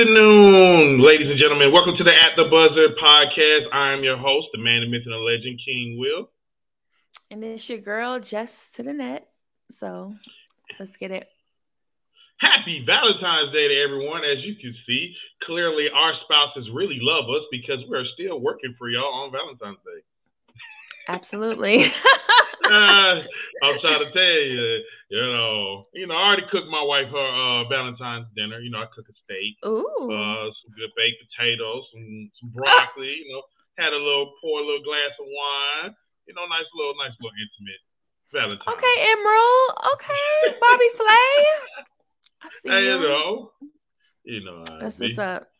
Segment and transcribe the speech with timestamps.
[0.00, 1.72] Good afternoon, ladies and gentlemen.
[1.72, 3.68] Welcome to the At the Buzzer podcast.
[3.70, 6.30] I am your host, the man, the myth, and the legend, King Will.
[7.30, 9.28] And it's your girl, Jess to the net.
[9.70, 10.14] So
[10.78, 11.28] let's get it.
[12.38, 14.24] Happy Valentine's Day to everyone.
[14.24, 18.88] As you can see, clearly our spouses really love us because we're still working for
[18.88, 20.00] y'all on Valentine's Day.
[21.10, 21.84] Absolutely.
[22.70, 23.18] uh,
[23.66, 27.18] I'm trying to tell you, you know, you know, I already cooked my wife her
[27.18, 28.60] uh, Valentine's dinner.
[28.60, 33.10] You know, I cook a steak, Ooh, uh, some good baked potatoes, some, some broccoli.
[33.26, 33.42] you know,
[33.76, 35.94] had a little pour a little glass of wine.
[36.26, 37.82] You know, nice little, nice little intimate
[38.30, 38.70] Valentine's.
[38.70, 39.62] okay, Emeril.
[39.98, 41.34] Okay, Bobby Flay.
[42.42, 42.94] I see Hey, you.
[42.94, 43.50] you know,
[44.22, 45.50] you know, how it That's what's up.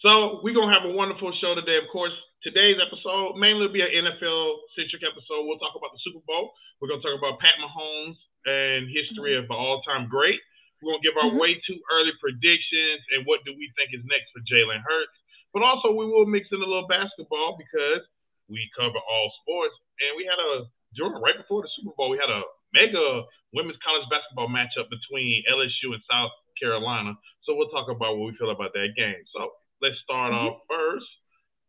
[0.00, 1.78] So we're gonna have a wonderful show today.
[1.78, 2.12] Of course,
[2.46, 5.50] today's episode mainly will be an NFL centric episode.
[5.50, 6.54] We'll talk about the Super Bowl.
[6.78, 8.14] We're gonna talk about Pat Mahomes
[8.46, 10.38] and history of an all time great.
[10.78, 11.42] We're gonna give our Mhm.
[11.42, 15.18] way too early predictions and what do we think is next for Jalen Hurts.
[15.52, 18.06] But also we will mix in a little basketball because
[18.48, 19.74] we cover all sports.
[20.00, 23.78] And we had a during right before the Super Bowl, we had a mega women's
[23.78, 27.18] college basketball matchup between LSU and South Carolina.
[27.42, 29.24] So we'll talk about what we feel about that game.
[29.34, 30.36] So let's start Mhm.
[30.36, 31.06] off first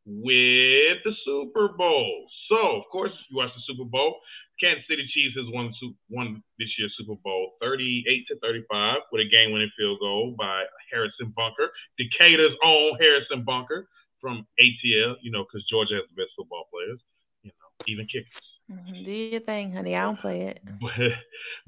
[0.10, 2.26] with the Super Bowl.
[2.50, 4.16] So, of course, if you watch the Super Bowl,
[4.60, 5.72] Kansas City Chiefs has won,
[6.10, 10.64] won this year's Super Bowl 38 to 35 with a game winning field goal by
[10.92, 11.68] Harrison Butker,
[12.00, 13.84] Decatur's own Harrison Butker
[14.22, 17.00] from ATL, you know, because Georgia has the best football players,
[17.44, 18.42] you know, even kickers.
[18.72, 19.06] Mhm.
[19.06, 19.96] Do your thing, honey.
[19.96, 20.62] I don't play it.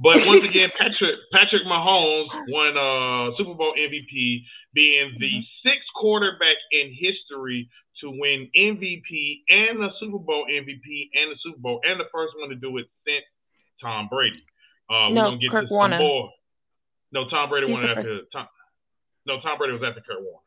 [0.02, 5.44] But, but once again, Patrick Patrick Mahomes won uh, Super Bowl MVP, being the Mhm.
[5.64, 7.70] sixth quarterback in history
[8.02, 12.34] to win MVP and the Super Bowl MVP and the Super Bowl and the first
[12.40, 13.26] one to do it since
[13.82, 14.44] Tom Brady.
[14.90, 15.98] Uh, No, get Kurt Warner.
[16.00, 16.32] more.
[17.12, 18.48] No, Tom Brady He's won after Tom.
[19.26, 20.40] No, Tom Brady was after Kurt Warner.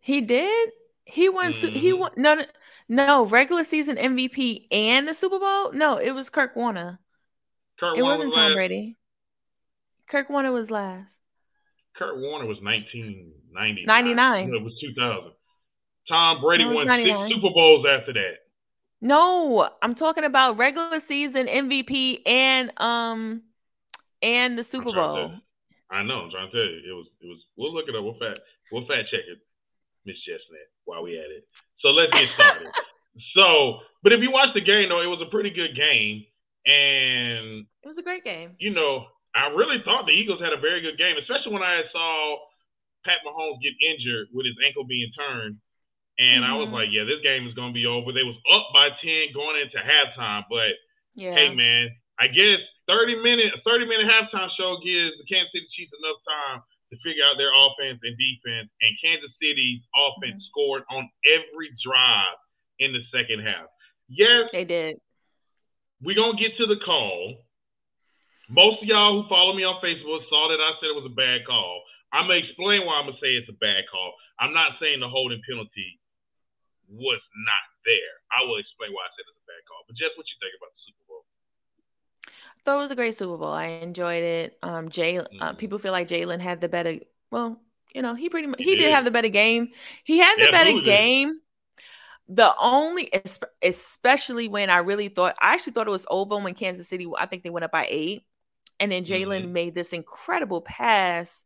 [0.00, 0.70] He did.
[1.04, 1.52] He won.
[1.52, 2.10] su- He won.
[2.16, 2.44] No, no,
[2.88, 3.26] no.
[3.26, 5.72] Regular season MVP and the Super Bowl.
[5.72, 6.98] No, it was Kurt Warner.
[7.78, 8.54] Kurt It Warner wasn't was Tom last.
[8.54, 8.96] Brady.
[10.08, 11.18] Kurt Warner was last.
[11.96, 13.84] Kurt Warner was 1999.
[13.86, 14.50] 99.
[14.50, 15.32] No, it was 2000.
[16.08, 17.28] Tom Brady No, won 99.
[17.28, 18.34] six Super Bowls after that.
[19.00, 23.42] No, I'm talking about regular season MVP and um
[24.22, 25.40] and the Super I'm trying to Bowl.
[25.90, 26.20] I know.
[26.24, 26.80] I'm trying to tell you.
[26.90, 27.06] It was.
[27.20, 27.40] It was.
[27.56, 28.02] We'll look it up.
[28.02, 28.40] We'll fact.
[28.72, 29.38] We'll fact check it,
[30.04, 31.46] Miss Jess Nett, while we at it.
[31.80, 32.66] So let's get started.
[33.36, 36.24] so, but if you watch the game, though, it was a pretty good game,
[36.66, 38.56] and It was a great game.
[38.58, 39.06] you know,
[39.36, 42.38] I really thought the Eagles had a very good game, especially when I saw
[43.04, 45.58] Pat Mahomes get injured with his ankle being turned.
[46.18, 46.72] And I was Mhm.
[46.72, 48.10] like, yeah, this game is going to be over.
[48.12, 50.72] They was up by 10 going into halftime, but
[51.14, 51.34] Yeah.
[51.34, 55.66] hey man, I guess 30 minute a 30 minute halftime show gives the Kansas City
[55.76, 58.70] Chiefs enough time to figure out their offense and defense.
[58.80, 60.46] And Kansas City's offense Mhm.
[60.48, 62.36] scored on every drive
[62.78, 63.68] in the second half.
[64.08, 64.96] Yes, They did.
[66.00, 67.44] we're gonna get to the call.
[68.48, 71.08] Most of y'all who follow me on Facebook saw that I said it was a
[71.10, 71.84] bad call.
[72.12, 74.16] I'm gonna explain why I'm gonna say it's a bad call.
[74.38, 75.98] I'm not saying the holding penalty
[76.90, 78.14] was not there.
[78.34, 79.84] I will explain why I said it's a bad call.
[79.86, 81.24] But just what you think about the Super Bowl?
[82.64, 83.52] Thought it was a great Super Bowl.
[83.52, 84.58] I enjoyed it.
[84.62, 85.54] Um, Jay, uh, Mhm.
[85.54, 86.96] people feel like Jalen had the better.
[87.30, 87.60] Well,
[87.94, 88.92] you know, he pretty much He he did did.
[88.92, 89.68] have the better game.
[90.04, 91.40] He had the He better game.
[92.28, 93.10] The only,
[93.62, 97.08] especially when I really thought, I actually thought it was over when Kansas City.
[97.18, 98.24] I think they went up by eight,
[98.80, 99.52] and then Jalen Mhm.
[99.52, 101.45] made this incredible pass.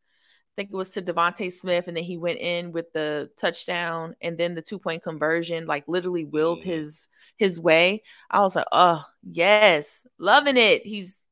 [0.57, 4.15] I think it was to DeVonta Smith, and then he went in with the touchdown,
[4.21, 6.65] and then the two point conversion, like literally willed Mhm.
[6.65, 8.03] his his way.
[8.31, 10.85] I was like, oh yes, loving it.
[10.85, 11.23] He's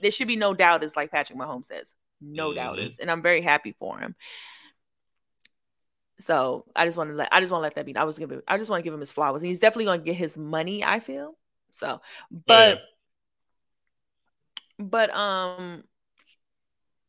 [0.00, 2.78] there should be no doubters, like Patrick Mahomes says, no Mhm.
[2.78, 4.16] is," and I'm very happy for him.
[6.18, 7.96] So I just want to let I just want to let that be.
[7.96, 9.42] I was giving I just want to give him his flowers.
[9.42, 10.84] And he's definitely going to get his money.
[10.84, 11.36] I feel
[11.72, 12.00] so,
[12.46, 12.80] but
[14.78, 15.84] but um,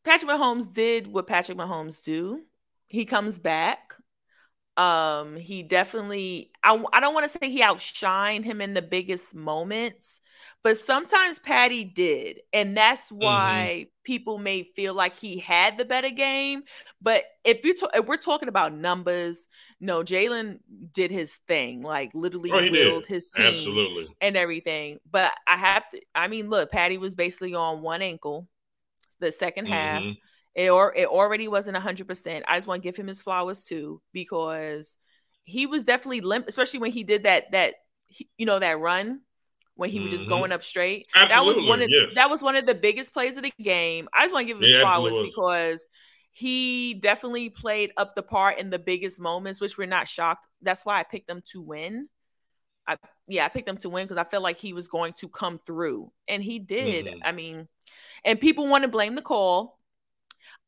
[0.06, 2.42] Patrick Mahomes did what Patrick Mahomes do.
[2.86, 3.92] He comes back.
[4.76, 6.50] Um, he definitely.
[6.62, 10.20] I I don't want to say he outshined him in the biggest moments,
[10.62, 16.10] but sometimes Patty did, and that's why people may feel like he had the better
[16.10, 16.62] game.
[17.00, 19.48] But if you ta- if we're talking about numbers,
[19.80, 20.58] no, Jalen
[20.92, 23.06] did his thing, like literally Oh, did.
[23.06, 24.08] his team Absolutely.
[24.20, 24.98] and everything.
[25.10, 26.00] But I have to.
[26.14, 28.46] I mean, look, Patty was basically on one ankle.
[29.20, 30.16] The 2nd half, Mhm.
[30.54, 32.44] it or it already wasn't hundred percent.
[32.48, 34.96] I just want to give him his flowers too because
[35.44, 37.74] he was definitely limp, especially when he did that that
[38.36, 39.20] you know that run
[39.74, 40.28] when he was just Mhm.
[40.30, 41.06] going up straight.
[41.14, 42.14] That was one of Absolutely, yes.
[42.16, 44.08] that was one of the biggest plays of the game.
[44.12, 45.88] I just want to give him his Yeah, flowers absolutely because
[46.32, 50.46] he definitely played up the part in the biggest moments, which we're not shocked.
[50.62, 52.08] That's why I picked them to win.
[52.86, 52.96] I
[53.26, 55.58] yeah, I picked them to win because I felt like he was going to come
[55.58, 57.06] through, and he did.
[57.06, 57.20] Mm-hmm.
[57.24, 57.68] I mean,
[58.24, 59.78] and people want to blame the call.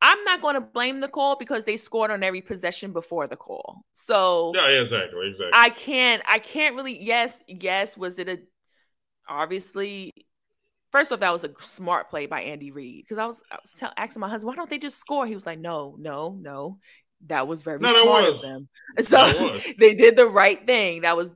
[0.01, 3.37] I'm not going to blame the call because they scored on every possession before the
[3.37, 3.85] call.
[3.93, 5.51] So yeah, exactly, exactly.
[5.53, 7.03] I can't, I can't really.
[7.03, 7.97] Yes, yes.
[7.97, 8.39] Was it a
[9.29, 10.13] obviously
[10.91, 13.73] First off, that was a smart play by Andy Reid because I was I was
[13.73, 15.27] tell, asking my husband, why don't they just score?
[15.27, 16.79] He was like, no, no, no.
[17.27, 18.35] That was very no, smart was.
[18.35, 18.69] of them.
[19.03, 21.03] So they did the right thing.
[21.03, 21.35] That was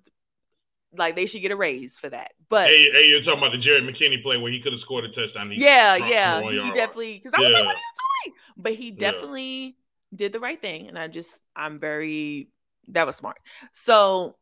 [0.96, 2.32] like they should get a raise for that.
[2.52, 5.06] But hey, hey you're talking about the Jerick McKinnon play where he could have scored
[5.06, 5.50] a touchdown.
[5.54, 8.36] yeah, yeah, he, he definitely because I was like, what are you doing?
[8.58, 9.70] But he definitely yeah.
[10.14, 12.50] did the right thing, and I just I'm very
[12.88, 13.38] that was smart.
[13.72, 14.36] So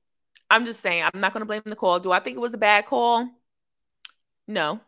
[0.50, 2.00] I'm just saying I'm not going to blame the call.
[2.00, 3.28] Do I think it was a bad call?
[4.48, 4.80] No,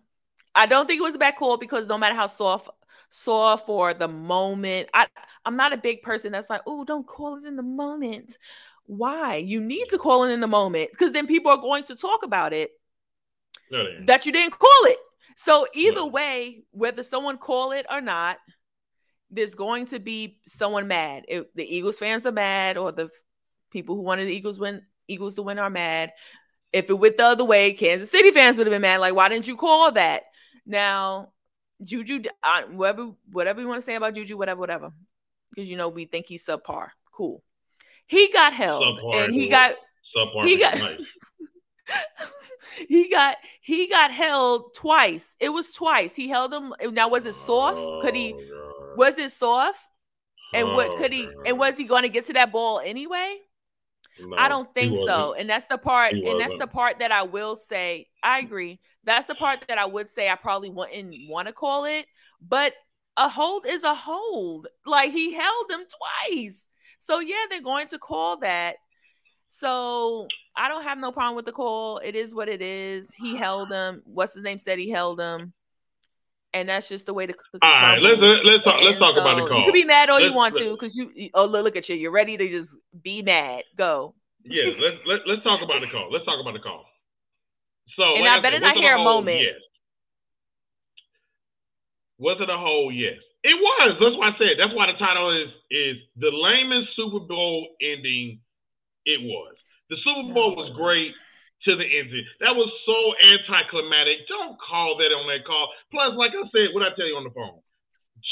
[0.52, 2.70] I don't think it was a bad call because no matter how soft
[3.08, 5.06] soft for the moment, I
[5.44, 8.36] I'm not a big person that's like, oh, don't call it in the moment.
[8.86, 9.36] Why?
[9.36, 12.24] You need to call it in the moment because then people are going to talk
[12.24, 12.72] about it
[14.06, 14.99] that you didn't call it.
[15.37, 18.38] So either way, whether someone call it or not,
[19.31, 21.25] there's going to be someone mad.
[21.26, 23.10] If the Eagles fans are mad, or the
[23.70, 26.12] people who wanted the Eagles win Eagles to win are mad.
[26.72, 29.00] If it went the other way, Kansas City fans would have been mad.
[29.00, 30.25] Like, why didn't you call that?
[30.64, 31.32] Now,
[31.82, 34.93] Juju, uh, whatever, whatever you want to say about Juju, whatever, whatever,
[35.50, 36.88] because you know we think he's subpar.
[37.12, 37.43] Cool.
[38.06, 39.76] He got held, subpar and he got
[40.16, 40.78] subpar he got.
[42.88, 45.36] he got he got held twice.
[45.40, 46.14] It was twice.
[46.14, 46.74] He held him.
[46.92, 47.78] Now was it soft?
[47.78, 48.34] Oh, could he?
[48.34, 48.98] Oh, God.
[48.98, 49.80] Was it soft?
[50.54, 51.24] And oh, what could he?
[51.24, 51.34] God.
[51.46, 53.36] And was he going to get to that ball anyway?
[54.20, 55.34] No, I don't think so.
[55.34, 58.08] And that's the part, and that's the part that I will say.
[58.22, 58.78] I agree.
[59.04, 62.06] That's the part that I would say I probably wouldn't want to call it,
[62.40, 62.74] but
[63.16, 64.68] a hold is a hold.
[64.84, 65.84] Like he held them
[66.28, 66.68] twice.
[66.98, 68.76] So yeah, they're going to call that.
[69.48, 71.99] So I don't have no problem with the call.
[71.99, 73.14] It is what it is.
[73.14, 73.70] He held ah.
[73.70, 74.02] them.
[74.04, 75.52] What's his name said he held them.
[76.54, 77.34] And that's just the way to.
[77.62, 78.82] All right, let's let's talk.
[78.82, 79.58] Let's talk so about the call.
[79.58, 81.31] You can be mad all let's, you want to, because you.
[81.32, 81.96] Oh, look, look at you.
[81.96, 83.62] You're ready to just be mad.
[83.75, 84.14] Go.
[84.44, 86.12] Yeah, let's let, us let us talk about the call.
[86.12, 86.84] Let's talk about the call.
[87.96, 89.40] So, and like I, better not hear a moment.
[89.40, 89.55] Yes.
[92.19, 93.16] Was it a whole yes?
[93.44, 93.96] It was.
[93.98, 94.58] That's why I said.
[94.58, 98.40] That's why the title is is the lamest Super Bowl ending.
[99.06, 99.55] It was.
[99.92, 101.12] The Super Bowl was great
[101.68, 102.24] to the ending.
[102.40, 104.24] That was so anticlimactic.
[104.24, 105.68] Don't call that on that call.
[105.92, 107.60] Plus, like I said, what I tell you on the phone,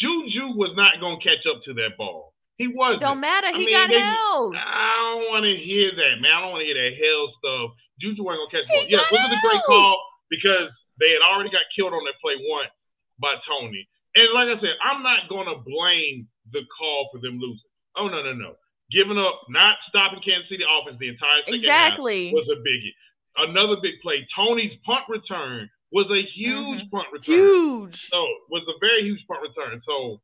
[0.01, 2.33] Juju was not going to catch up to that ball.
[2.57, 3.05] He wasn't.
[3.05, 3.53] It don't matter.
[3.53, 4.57] He I mean, got they, held.
[4.57, 6.33] I don't want to hear that, man.
[6.33, 7.77] I don't want to hear that hell stuff.
[8.01, 8.89] Juju wasn't gonna catch the ball.
[8.89, 10.01] Yes, this is a great call
[10.33, 12.73] because they had already got killed on that play once
[13.21, 13.85] by Toney.
[14.17, 16.25] And like I said, I'm not gonna blame
[16.57, 17.69] the call for them losing.
[18.01, 18.57] Oh no, no, no.
[18.91, 22.27] Giving up, not stopping Kansas City offense the entire second exactly.
[22.27, 22.95] half was a biggie
[23.39, 24.27] another big play.
[24.35, 26.97] Toney's punt return was a huge mm-hmm.
[26.97, 27.35] punt return.
[27.35, 28.09] Huge.
[28.09, 29.81] So was a very huge punt return.
[29.87, 30.21] So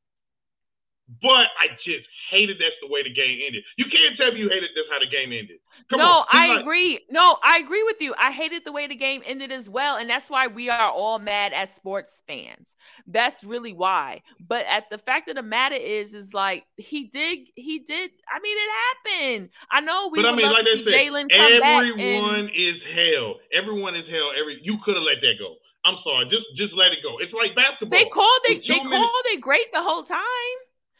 [1.22, 3.62] but I just hated that's the way the game ended.
[3.76, 5.58] You can't tell me you hated that's how the game ended.
[5.88, 7.00] Come no, I like, agree.
[7.10, 8.14] No, I agree with you.
[8.18, 11.18] I hated the way the game ended as well, and that's why we are all
[11.20, 12.76] mad as sports fans.
[13.06, 14.22] That's really why.
[14.40, 18.10] But at the fact of the matter is, is like he did, he did.
[18.28, 19.50] I mean, it happened.
[19.70, 21.86] I know we but would I mean, love like to see Jalen come everyone back.
[21.86, 23.34] Everyone is hell.
[23.54, 24.32] Everyone is hell.
[24.38, 25.54] Every you could have let that go.
[25.84, 26.26] I'm sorry.
[26.26, 27.18] Just just let it go.
[27.20, 27.96] It's like basketball.
[27.96, 28.62] They called it.
[28.66, 30.58] They minutes, called it great the whole time.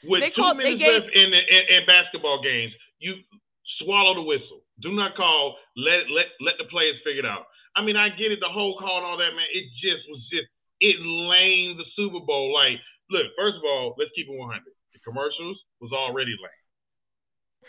[0.09, 3.15] With they two called, minutes gave, left in, in, in basketball games, you
[3.83, 4.63] swallow the whistle.
[4.81, 5.57] Do not call.
[5.77, 7.47] Let let let the players figure it out.
[7.77, 9.49] I mean, I get it, the whole call and all that, man.
[9.53, 10.49] It just was just
[10.81, 12.53] it lame the Super Bowl.
[12.53, 14.63] Like, look, first of all, let's keep it 100.
[14.93, 16.65] The commercials was already lame.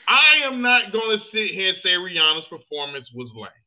[0.08, 3.66] I am not going to sit here and say Rihanna's performance was lame,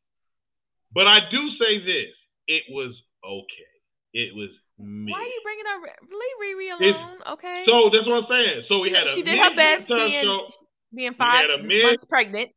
[0.93, 2.13] but I do say this:
[2.47, 2.93] it was
[3.25, 3.75] okay.
[4.13, 4.51] It was
[4.81, 5.13] me.
[5.13, 7.17] Why are you bringing up leave Riri alone?
[7.21, 7.63] It's, okay.
[7.67, 8.63] So that's what I'm saying.
[8.69, 10.49] So we she, had a she did her best being, show.
[10.95, 12.51] being five months pregnant.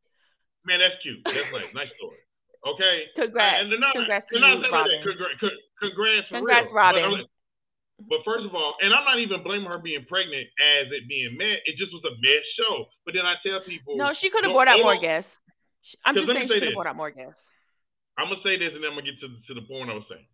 [0.64, 1.20] Man, that's cute.
[1.24, 1.74] That's nice.
[1.74, 2.18] nice story.
[2.66, 2.94] Okay.
[3.14, 3.60] Congrats.
[3.60, 4.70] And not, congrats to you, Robyn.
[5.02, 5.34] Congrats,
[5.80, 7.10] congrats, congrats Robyn.
[7.10, 11.06] But, but, first of all, and I'm not even blaming her being pregnant as it
[11.08, 11.60] being met.
[11.66, 12.86] It just was a mess show.
[13.04, 15.42] But then I tell people, no, she could have brought out more guests.
[16.04, 17.50] I'm just saying she could have brought out more guests.
[18.16, 20.04] I'm gonna say this, and then I'm gonna get to to the point I was
[20.08, 20.26] saying.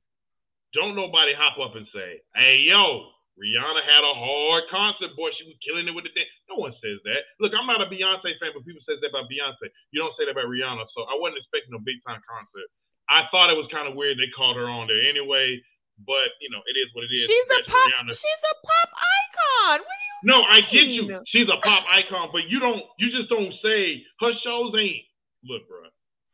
[0.75, 5.31] Don't nobody hop up and say, "Hey, yo, Rihanna had a hard concert, boy.
[5.39, 7.27] She was killing it with the dance." No one says that.
[7.41, 9.71] Look, I'm not a Beyonce fan, but people says that about Beyonce.
[9.91, 12.69] You don't say that about Rihanna, so I wasn't expecting a big time concert.
[13.09, 15.59] I thought it was kind of weird they called her on there anyway.
[16.07, 17.27] but you know, it is what it is.
[17.27, 17.91] She's a pop.
[17.91, 18.13] Rihanna.
[18.15, 19.81] She's a pop icon.
[19.85, 20.17] What do you?
[20.25, 20.47] No, mean?
[20.51, 21.23] I get you.
[21.27, 22.83] She's a pop icon, but you don't.
[22.99, 25.05] You just don't say her shows ain't.
[25.45, 25.89] Look, bro.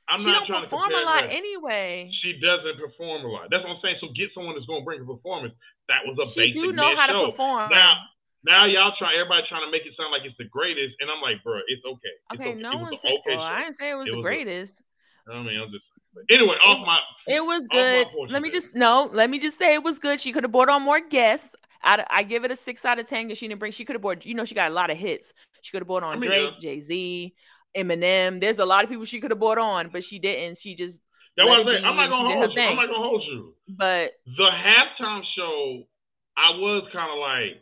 [0.08, 2.10] I'm she not don't perform a lot anyway.
[2.22, 3.48] She doesn't perform a lot.
[3.50, 3.96] That's what I'm saying.
[4.00, 5.54] So get someone that's going to bring a performance.
[5.88, 7.26] That was a she basic do know how show.
[7.26, 7.70] to perform.
[7.70, 7.96] Now,
[8.44, 9.14] now y'all try.
[9.14, 11.82] Everybody trying to make it sound like it's the greatest, and I'm like, bro, it's
[11.84, 12.14] okay.
[12.32, 12.60] It's okay, okay.
[12.60, 13.18] no one said.
[13.18, 14.82] Okay well, I didn't say it was it the was greatest.
[15.26, 15.84] A, I mean, I'm just
[16.30, 18.06] Anyway, off my it was good.
[18.30, 19.10] Let me just no.
[19.12, 20.20] Let me just say it was good.
[20.20, 21.54] She could have brought on more guests.
[21.82, 23.72] I, I give it a six out of ten because she didn't bring.
[23.72, 24.24] She could have brought.
[24.24, 25.32] You know, she got a lot of hits.
[25.60, 26.58] She could have brought on I mean, Drake, yeah.
[26.60, 27.34] Jay Z,
[27.76, 28.40] Eminem.
[28.40, 30.58] There's a lot of people she could have brought on, but she didn't.
[30.58, 31.00] She just.
[31.36, 31.84] That's what I'm saying.
[31.84, 32.64] I'm not gonna hold you.
[32.64, 33.54] I'm not gonna hold you.
[33.68, 35.84] But the halftime show,
[36.36, 37.60] I was kind of like,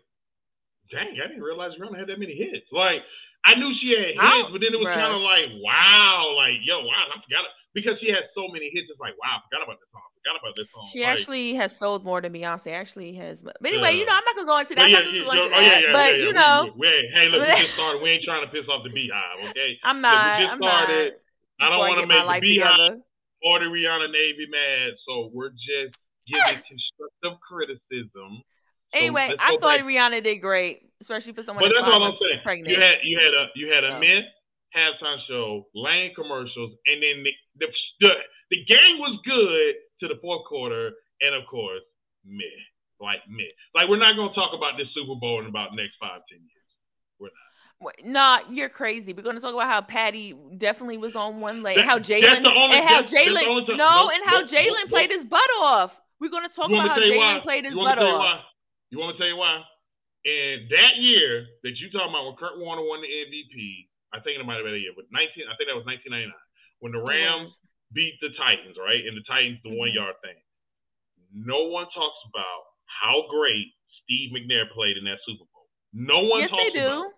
[0.95, 2.71] dang, I didn't realize Rihanna had that many hits.
[2.71, 3.03] Like,
[3.43, 6.87] I knew she had hits, but then it was kind of like, wow, like, yo,
[6.87, 8.87] wow, I forgot it because she had so many hits.
[8.87, 10.14] It's like, wow, I forgot about this song.
[10.25, 10.89] Forgot about this song.
[10.91, 12.73] She like, actually has sold more than Beyonce.
[12.73, 14.91] Actually has, but anyway, you know, I'm not gonna go into that.
[14.91, 17.75] Yeah, yeah, go into oh, yeah, but you know, we, we, hey, look, we just
[17.75, 18.03] started.
[18.03, 19.79] We ain't trying to piss off the BeyHive, okay?
[19.83, 20.41] I'm not.
[20.41, 21.13] Look, I'm started.
[21.61, 21.67] Not.
[21.67, 23.01] I don't want to make the BeyHive
[23.45, 28.41] or the Rihanna Navy mad, so we're just giving constructive criticism.
[28.95, 29.85] So anyway, I thought back.
[29.85, 31.65] Rihanna did great, especially for someone.
[31.65, 32.41] But that's all I'm saying.
[32.43, 32.75] Pregnant.
[32.75, 34.01] You had you had a you had a oh.
[34.01, 34.25] myth
[34.75, 37.67] halftime show, lane commercials, and then the, the,
[38.01, 38.11] the,
[38.51, 41.83] the game was good to the fourth quarter, and of course,
[42.25, 42.45] meh.
[43.01, 43.45] Like meh.
[43.75, 46.71] Like we're not gonna talk about this Super Bowl in about next five, ten years.
[47.19, 47.45] We're not.
[48.05, 49.13] Nah, you're crazy.
[49.13, 51.79] We're gonna talk about how Patty definitely was on one leg.
[51.79, 56.01] How Jalen and how Jalen no, no, and how Jalen played his butt off.
[56.21, 58.43] We're gonna talk about how Jalen played his butt off.
[58.91, 59.61] You want to tell you why?
[60.25, 64.41] And that year that you talking about when Kurt Warner won the MVP, I think
[64.41, 66.33] it might have been a year, but 19, I think that was 1999
[66.81, 67.59] when the Rams
[67.95, 69.01] beat the Titans, right?
[69.07, 70.03] And the Titans, the one mm-hmm.
[70.03, 70.37] yard thing.
[71.33, 73.71] No one talks about how great
[74.03, 75.67] Steve McNair played in that Super Bowl.
[75.95, 77.11] No one yes, talks they do.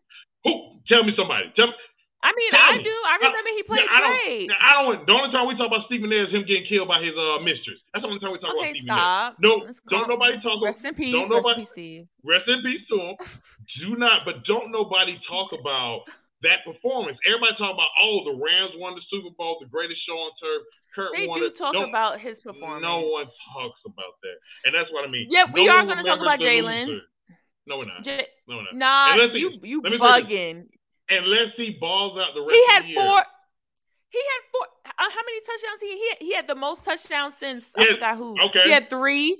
[0.44, 0.52] Who?
[0.88, 1.52] Tell me somebody.
[1.56, 1.74] Tell me.
[2.22, 2.82] I mean, Tell I me.
[2.82, 2.90] do.
[2.90, 4.50] I remember he played I, great.
[4.50, 5.06] I don't.
[5.06, 7.38] The only time we talk about Steve McNair is him getting killed by his uh
[7.44, 7.78] mistress.
[7.92, 9.36] That's the only time we talk okay, about Steve stop.
[9.36, 9.42] McNair.
[9.42, 9.50] No,
[9.90, 10.58] don't nobody talk.
[10.64, 11.12] Rest about, in peace.
[11.12, 12.02] Don't nobody, rest in peace, Steve.
[12.24, 13.14] Rest in peace to him.
[13.80, 16.08] do not, but don't nobody talk about
[16.42, 17.16] that performance.
[17.26, 20.62] Everybody talking about, oh, the Rams won the Super Bowl, the greatest show on turf.
[20.94, 21.56] Kurt they do it.
[21.56, 22.82] talk Don't, about his performance.
[22.82, 25.26] No one talks about that, and that's what I mean.
[25.30, 27.00] Yeah, we no are going to talk about Jalen.
[27.66, 28.04] No, we're not.
[28.04, 28.76] J- no, we're not.
[28.76, 30.68] Nah, you you bugging.
[31.08, 32.52] Unless he balls out the rest.
[32.52, 33.22] He had four.
[34.08, 34.66] He had four.
[34.86, 36.18] Uh, how many touchdowns he, he had?
[36.20, 38.34] He had the most touchdowns since I forgot who.
[38.46, 38.62] Okay.
[38.64, 39.36] He had three.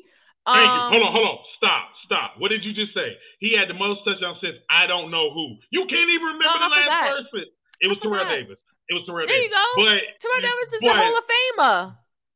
[0.46, 0.98] Thank um, you.
[0.98, 1.38] Hold on, hold on.
[1.56, 2.38] Stop, stop.
[2.38, 3.18] What did you just say?
[3.38, 5.58] He had the most touchdowns since I don't know who.
[5.70, 7.50] You can't even remember no, the last person.
[7.82, 8.56] It was Terrell Davis.
[8.88, 9.50] It was Terrell there Davis.
[9.50, 9.66] There you go.
[9.82, 11.78] But, Terrell Davis is but, a Hall of Famer.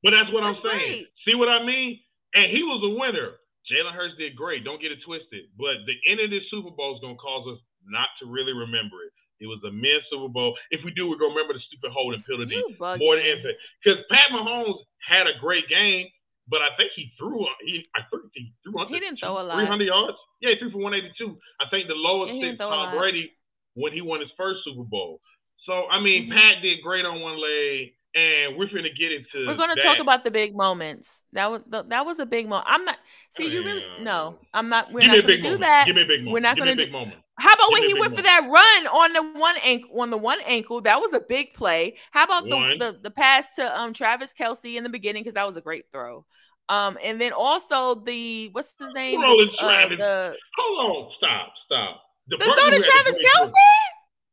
[0.03, 1.07] But that's what that's I'm saying.
[1.07, 1.25] Great.
[1.25, 2.01] See what I mean?
[2.35, 3.39] And he was a winner.
[3.71, 4.65] Jalen Hurts did great.
[4.65, 5.53] Don't get it twisted.
[5.55, 8.53] But the end of this Super Bowl is going to cause us not to really
[8.53, 9.13] remember it.
[9.41, 10.53] It was a men's Super Bowl.
[10.71, 12.61] If we do, we're going to remember the stupid holding penalty
[13.01, 13.57] more than anything.
[13.81, 16.09] Because Pat Mahomes had a great game,
[16.51, 17.47] but I think he threw.
[17.65, 18.87] He I think he threw.
[18.89, 19.57] He didn't throw a lot.
[19.57, 20.19] 300 yards.
[20.41, 21.39] Yeah, he threw for 182.
[21.61, 23.33] I think the lowest yeah, since Tom Brady
[23.75, 25.21] when he won his first Super Bowl.
[25.67, 26.33] So I mean, mm-hmm.
[26.33, 29.47] Pat did great on one leg, and we're gonna get into.
[29.47, 29.85] We're gonna that.
[29.85, 31.25] talk about the big moments.
[31.33, 32.67] That was that was a big moment.
[32.69, 32.99] I'm not.
[33.31, 34.39] See, you really no.
[34.53, 34.93] I'm not.
[34.93, 35.61] We're not gonna do moment.
[35.61, 35.87] that.
[35.87, 36.33] Give me a big moment.
[36.33, 37.17] We're not Give gonna do, big moment.
[37.41, 40.41] How about when he went for that run on the one ankle on the one
[40.47, 40.83] ankle?
[40.83, 41.97] That was a big play.
[42.11, 45.47] How about the, the, the pass to um Travis Kelce in the beginning because that
[45.47, 46.27] was a great throw.
[46.69, 49.21] Um, and then also the what's his name?
[49.21, 52.03] Uh, the, Hold on, stop, stop.
[52.29, 53.53] The, the throw to Travis Kelce.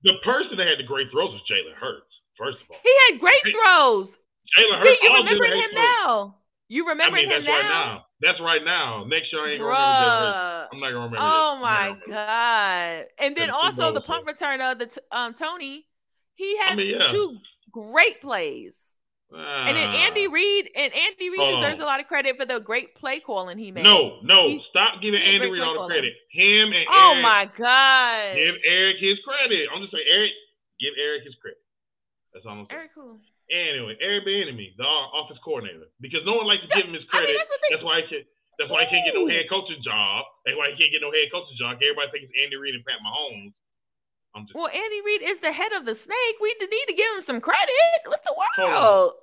[0.04, 2.06] The person that had the great throws was Jalen Hurts.
[2.38, 4.18] First of all, he had great throws.
[4.52, 4.90] Jalen Hurts.
[4.90, 6.38] See, you remembering him now.
[6.68, 7.52] You remember I mean, him now.
[7.52, 8.06] Right now.
[8.22, 9.04] That's right now.
[9.06, 11.18] Next year I ain't gonna remember I'm not gonna remember.
[11.20, 13.06] Oh my god!
[13.20, 15.86] And then also the punt return of the t- um Toney,
[16.34, 17.12] he had I mean, yeah.
[17.12, 17.38] two
[17.72, 18.96] great plays.
[19.32, 20.32] and then Andy ah.
[20.32, 23.72] Reid and Andy Reid deserves a lot of credit for the great play calling he
[23.72, 23.84] made.
[23.84, 26.14] No, no, he, stop giving Andy Reid all the credit.
[26.32, 29.68] Him and oh Eric, my god, give Eric his credit.
[29.74, 30.32] I'm just saying, Eric,
[30.80, 31.60] give Eric his credit.
[32.38, 32.78] That's all I'm saying.
[32.78, 33.18] Eric who?
[33.50, 37.34] Anyway, Eric Bieniemy, the office coordinator, because no one likes to give him his credit.
[37.34, 38.28] I mean, that's, they, that's, why he can't.
[38.62, 40.22] That's why he can't get no head coaching job.
[40.46, 41.82] That's why he can't get no head coaching job.
[41.82, 43.58] Everybody thinks it's Andy Reid and Pat Mahomes.
[44.54, 46.38] well, Andy Reid is the head of the snake.
[46.38, 48.06] We need to give him some credit.
[48.06, 49.18] What the world?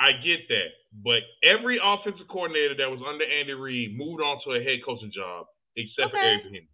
[0.00, 0.72] I get that,
[1.04, 5.12] but every offensive coordinator that was under Andy Reid moved on to a head coaching
[5.14, 6.18] job, except okay.
[6.18, 6.73] for Eric Bieniemy.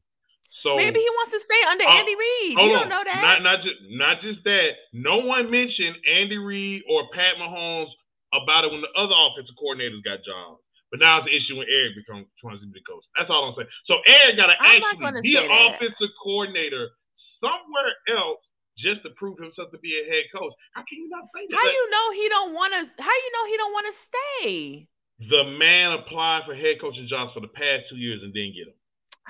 [0.63, 2.53] So maybe he wants to stay under uh, Andy Reid.
[2.59, 3.21] You don't know that.
[3.23, 4.71] Not not just not just that.
[4.93, 7.89] No one mentioned Andy Reid or Pat Mahomes
[8.33, 10.61] about it when the other offensive coordinators got jobs.
[10.91, 13.07] But now it's an issue when Eric becomes trying to be the coach.
[13.15, 13.71] That's all I'm saying.
[13.87, 16.91] So Eric got to actually be an offensive coordinator
[17.39, 18.43] somewhere else
[18.75, 20.51] just to prove himself to be a head coach.
[20.75, 21.55] How can you not say that?
[21.55, 22.83] How you know he don't want to?
[22.99, 24.89] How you know he don't want to stay?
[25.31, 28.67] The man applied for head coaching jobs for the past two years and didn't get
[28.67, 28.80] them.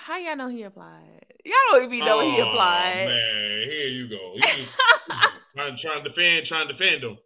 [0.00, 1.26] How y'all know he applied?
[1.44, 3.06] Y'all don't even know oh, he applied.
[3.06, 4.34] Man, here you go.
[5.54, 7.18] trying, trying to defend, trying to defend him.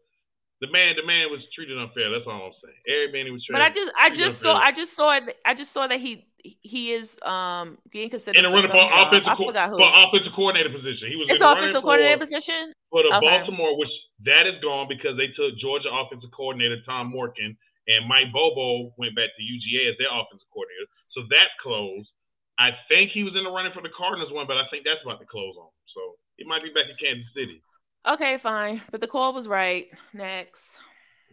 [0.60, 2.10] The man, the man was treated unfair.
[2.10, 2.82] That's all I'm saying.
[2.90, 3.62] Every man he was treated.
[3.62, 5.20] But I just, I just saw, I just saw.
[5.44, 9.36] I just saw that he he is um being considered in a running for offensive,
[9.36, 11.08] co- for offensive coordinator position.
[11.08, 13.26] He was it's offensive coordinator for, position for the okay.
[13.26, 13.92] Baltimore, which
[14.24, 19.14] that is gone because they took Georgia offensive coordinator Todd Monken and Mike Bobo went
[19.16, 20.88] back to UGA as their offensive coordinator.
[21.12, 22.08] So that closed.
[22.58, 25.02] I think he was in the running for the Cardinals one, but I think that's
[25.04, 25.70] about to close on.
[25.94, 26.00] So
[26.36, 27.62] he might be back in Kansas City.
[28.06, 28.82] Okay, fine.
[28.90, 29.88] But the call was right.
[30.12, 30.78] Next.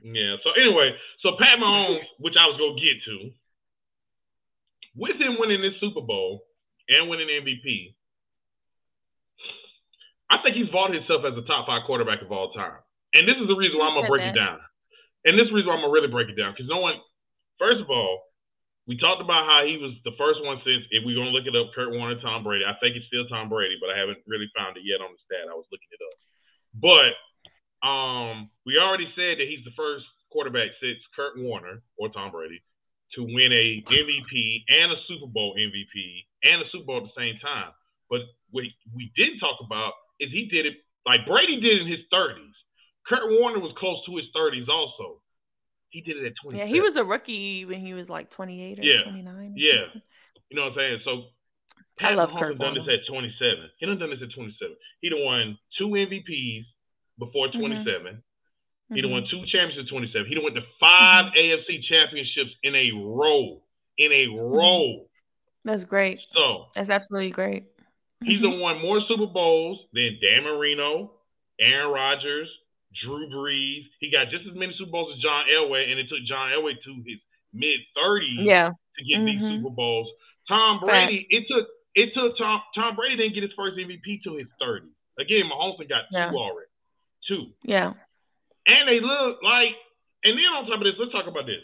[0.02, 0.36] Yeah.
[0.44, 3.16] So anyway, so Pat Mahomes, which I was gonna get to,
[4.96, 6.44] with him winning this Super Bowl
[6.90, 7.94] and winning MVP,
[10.30, 12.80] I think he's vaulted himself as the top five quarterback of all time.
[13.14, 14.36] And this is the reason why I'm gonna break that?
[14.36, 14.60] it down.
[15.26, 16.96] And this is the reason why I'm gonna really break it down because no one,
[17.60, 18.31] first of all,
[18.88, 21.56] we talked about how he was the first one since if we're gonna look it
[21.56, 22.66] up, Kurt Warner, Tom Brady.
[22.66, 25.22] I think it's still Tom Brady, but I haven't really found it yet on the
[25.26, 25.50] stat.
[25.50, 26.18] I was looking it up.
[26.74, 27.14] But
[27.86, 32.62] um, we already said that he's the first quarterback since Kurt Warner or Tom Brady
[33.16, 37.18] to win a MVP and a Super Bowl MVP and a Super Bowl at the
[37.18, 37.72] same time.
[38.10, 42.02] But what we didn't talk about is he did it like Brady did in his
[42.14, 42.56] 30s.
[43.08, 45.21] Kurt Warner was close to his 30s also.
[45.92, 46.58] He did it at 20.
[46.58, 49.04] Yeah, he was a rookie when he was like 28 or yeah.
[49.04, 49.54] 29.
[49.58, 49.72] yeah.
[49.86, 50.02] Something.
[50.50, 51.00] You know what I'm saying?
[51.06, 51.24] So
[52.00, 53.70] Pat I love Kurt done this at 27.
[53.78, 54.76] He done done this at 27.
[55.02, 56.64] He done won two MVPs
[57.20, 57.60] before mm-hmm.
[57.60, 57.86] 27.
[57.86, 58.96] Mm-hmm.
[58.96, 60.28] He done won two championships at 27.
[60.28, 61.38] He done went to 5 mm-hmm.
[61.38, 63.62] AFC championships in a row.
[63.98, 64.40] In a mm-hmm.
[64.40, 65.06] row.
[65.64, 66.20] That's great.
[66.34, 67.66] So that's absolutely great.
[68.24, 68.52] He's mm-hmm.
[68.52, 71.12] done won more Super Bowls than Dan Marino,
[71.60, 72.50] Aaron Rodgers,
[73.04, 73.88] Drew Brees.
[74.00, 76.76] He got just as many Super Bowls as John Elway, and it took John Elway
[76.84, 77.20] to his
[77.54, 78.70] mid 30s yeah.
[78.70, 79.26] to get mm-hmm.
[79.26, 80.08] these Super Bowls.
[80.48, 81.32] Tom Brady, Fact.
[81.32, 84.92] it took it took Tom Tom Brady didn't get his first MVP till his 30s.
[85.20, 86.30] Again, Mahomes got yeah.
[86.30, 86.72] two already.
[87.28, 87.46] Two.
[87.64, 87.94] Yeah.
[88.66, 89.76] And they look like,
[90.24, 91.62] and then on top of this, let's talk about this.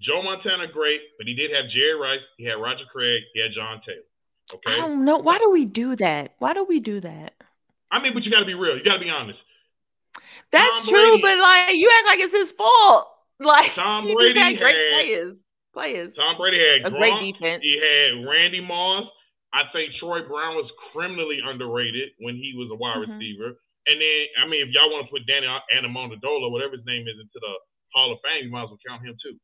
[0.00, 3.52] Joe Montana, great, but he did have Jerry Rice, he had Roger Craig, he had
[3.54, 4.04] John Taylor.
[4.52, 4.74] Okay.
[4.74, 5.16] I don't know.
[5.18, 6.34] Why do we do that?
[6.38, 7.34] Why do we do that?
[7.90, 8.76] I mean, but you got to be real.
[8.76, 9.38] You got to be honest.
[10.50, 13.12] That's Tom true, Brady, but like you act like it's his fault.
[13.38, 15.44] Like Tom Brady just had great had, players.
[15.74, 16.14] Players.
[16.14, 17.60] Tom Brady had a Gronk, great defense.
[17.62, 19.04] He had Randy Moss.
[19.52, 23.12] I think Troy Brown was criminally underrated when he was a wide mm-hmm.
[23.12, 23.52] receiver.
[23.86, 27.20] And then, I mean, if y'all want to put Danny Amendola, whatever his name is,
[27.20, 27.54] into the
[27.92, 29.36] Hall of Fame, you might as well count him too.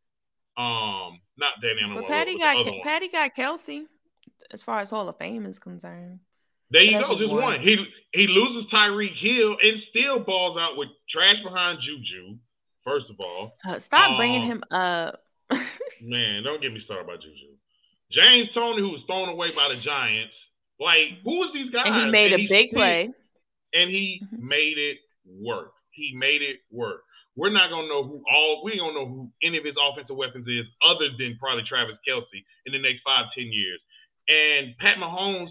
[0.56, 2.00] Um, not Danny Amendola.
[2.00, 3.84] But Patty got Patty got Kelce
[4.50, 6.20] as far as Hall of Fame is concerned.
[6.72, 7.42] There you go, just one.
[7.42, 7.60] one.
[7.60, 7.76] He
[8.12, 12.38] he loses Tyreek Hill and still balls out with trash behind Juju.
[12.82, 15.22] First of all, uh, stop um, bringing him up.
[16.00, 17.52] man, don't get me started about Juju.
[18.10, 20.32] James Toney, who was thrown away by the Giants.
[20.80, 21.84] Like, who was these guys?
[21.86, 23.10] And he made and a big play.
[23.72, 24.48] And he mm-hmm.
[24.48, 25.72] made it work.
[25.92, 27.04] He made it work.
[27.36, 30.46] We're not gonna know who all we don't know who any of his offensive weapons
[30.48, 33.80] is other than probably Travis Kelce in the next five, ten years.
[34.28, 35.48] And Pat Mahomes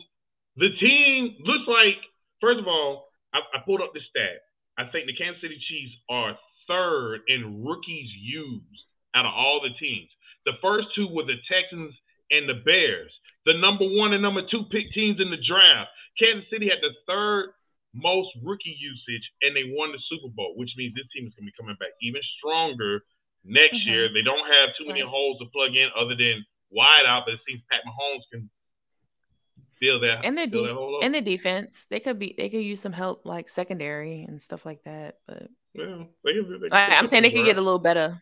[0.61, 1.97] the team looks like,
[2.37, 4.45] first of all, I, I pulled up the stat.
[4.77, 6.37] I think the Kansas City Chiefs are
[6.69, 8.85] third in rookies used
[9.17, 10.07] out of all the teams.
[10.45, 11.97] The first two were the Texans
[12.29, 13.11] and the Bears.
[13.49, 15.89] The number one and number two pick teams in the draft.
[16.21, 17.57] Kansas City had the third
[17.97, 21.49] most rookie usage and they won the Super Bowl, which means this team is going
[21.49, 23.01] to be coming back even stronger
[23.43, 23.89] next mm-hmm.
[23.89, 24.03] year.
[24.13, 25.09] They don't have too many right.
[25.09, 28.47] holes to plug in other than wide out, but it seems Pat Mahomes can
[29.81, 32.93] Feel that and the de- and the defense they could be they could use some
[32.93, 37.31] help like secondary and stuff like that but yeah they they I, am saying they
[37.31, 38.21] could get a little better.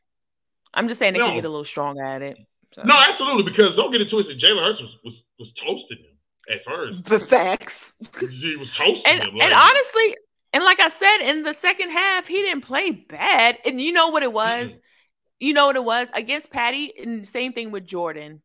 [0.73, 1.27] I'm just saying they no.
[1.27, 2.37] could get a little stronger at it
[2.71, 2.83] so.
[2.83, 6.17] no absolutely because don't get it twisted jalen hurts was, was, was toasting him
[6.49, 7.03] at first.
[7.03, 7.91] The facts.
[8.21, 10.15] He was toasting and, him like, and honestly
[10.53, 14.07] and like i said in the second half he didn't play bad and you know
[14.07, 14.75] what it was?
[14.75, 15.45] Mm-hmm.
[15.45, 16.09] you know what it was?
[16.13, 18.41] Against patty and same thing with jordan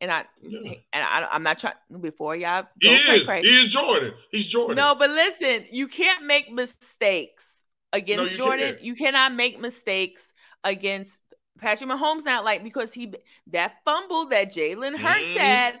[0.00, 0.74] and I yeah.
[0.92, 3.26] and I, am not trying before y'all go he cray, is.
[3.26, 3.42] Cray.
[3.42, 4.12] He is Jordan.
[4.30, 4.76] He's Jordan.
[4.76, 8.66] No, but listen, you can't make mistakes against no, you Jordan.
[8.66, 8.82] Can't.
[8.82, 10.32] You cannot make mistakes
[10.64, 11.20] against
[11.58, 12.24] Patrick Mahomes.
[12.24, 13.14] Not like because he
[13.48, 15.38] that fumble that Jalen Hurts mm-hmm.
[15.38, 15.80] had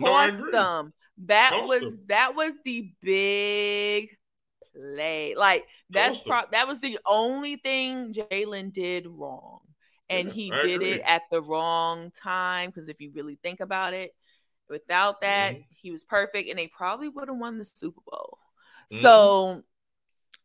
[0.00, 0.92] cost no, them.
[1.26, 2.04] That cost was them.
[2.08, 4.08] that was the big
[4.74, 5.34] play.
[5.36, 9.60] Like that's pro- that was the only thing Jalen did wrong.
[10.12, 10.82] And Yeah, he I did agree.
[10.82, 12.70] it at the wrong time.
[12.70, 14.14] Because if you really think about it,
[14.68, 15.64] without that, Mhm.
[15.70, 18.38] he was perfect, and they probably would have won the Super Bowl.
[18.90, 19.32] Mhm.
[19.40, 19.64] So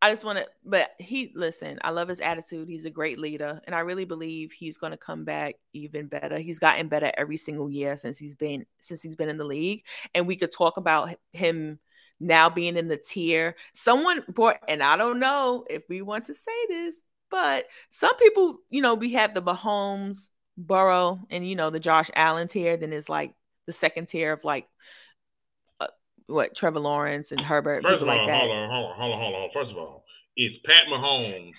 [0.00, 1.78] I just want to, but he listen.
[1.82, 2.68] I love his attitude.
[2.68, 6.38] He's a great leader, and I really believe he's going to come back even better.
[6.38, 9.84] He's gotten better every single year since he's been since he's been in the league,
[10.14, 11.80] and we could talk about him
[12.20, 13.56] now being in the tier.
[13.74, 18.58] Someone brought, and I don't know if we want to say this, but some people,
[18.70, 22.76] you know, we have the Mahomes, Burrow, and you know the Josh Allen tier.
[22.76, 23.34] Then it's like
[23.66, 24.66] the second tier of like
[25.80, 25.86] uh,
[26.26, 28.40] what Trevor Lawrence and Herbert, First people of all, like that.
[28.40, 29.48] hold on, hold on, hold on, hold on.
[29.54, 30.04] First of all,
[30.36, 31.52] it's Pat Mahomes.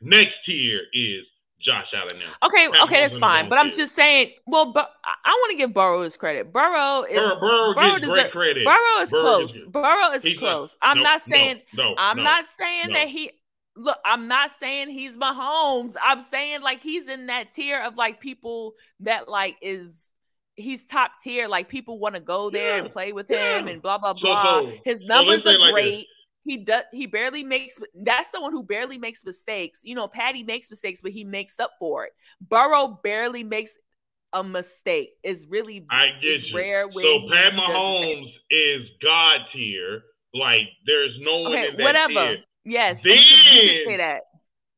[0.00, 1.24] Next tier is
[1.64, 2.18] Josh Allen.
[2.18, 3.46] Now, Okay, Pat okay, that's fine.
[3.46, 4.32] is But I'm just saying.
[4.46, 6.52] Well, but I, want to give Burrow his credit.
[6.52, 8.64] Burrow is Burrow, Burrow, Burrow gets great credit.
[8.66, 9.52] Burrow is Burrow close.
[9.54, 10.76] gets- Burrow is close.
[10.82, 11.60] I'm no, not no, saying.
[11.74, 11.94] no.
[11.96, 12.22] I'm no.
[12.24, 13.30] not saying that he.
[13.76, 15.96] Look, I'm not saying he's Mahomes.
[16.02, 20.10] I'm saying like he's in that tier of like people that like is.
[20.56, 21.48] He's top tier.
[21.48, 23.58] Like people want to go there and play with yeah.
[23.58, 24.60] him and blah blah blah.
[24.60, 25.90] so- His numbers let's are like this.
[25.90, 26.06] great.
[26.44, 26.82] He does.
[26.92, 27.80] He barely makes.
[27.94, 29.80] That's someone who barely makes mistakes.
[29.82, 32.12] You know, Patty makes mistakes, but he makes up for it.
[32.40, 33.76] Burrow barely makes
[34.32, 35.14] a mistake.
[35.24, 36.56] It's really I get it's you.
[36.56, 37.52] rare when So Pat.
[37.54, 40.02] Mahomes is God tier.
[40.34, 42.34] Like there's no one Okay, in that whatever.
[42.34, 42.44] tier.
[42.64, 44.22] Yes, you can, you say Then- that.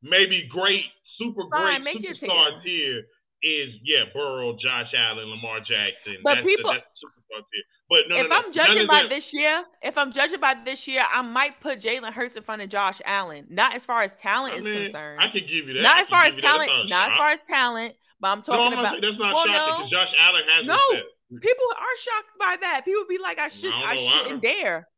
[0.02, 0.84] Maybe great,
[1.18, 3.02] super Fine, great make your superstar tier
[3.42, 6.16] is yeah, Burrow, Josh Allen, Lamar Jackson.
[6.22, 7.62] But that's people- the, that's the superstar tier.
[7.88, 8.36] But no, if no, no.
[8.44, 11.80] I'm judging by that- this year, if I'm judging by this year, I might put
[11.80, 13.46] Jalen Hurts in front of Josh Allen.
[13.48, 15.20] Not as far as talent I is mean, concerned.
[15.20, 15.82] I could give you that.
[15.82, 16.68] not as far as talent.
[16.68, 17.94] Not Not as far as talent.
[18.18, 19.90] But I'm No, talking I'm about that's not well, shocking no.
[19.90, 21.38] Josh Allen has No.
[21.40, 22.82] people are shocked by that.
[22.84, 24.10] People be like, I should, I I, don't why.
[24.22, 24.88] shouldn't dare.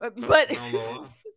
[0.00, 0.48] But, but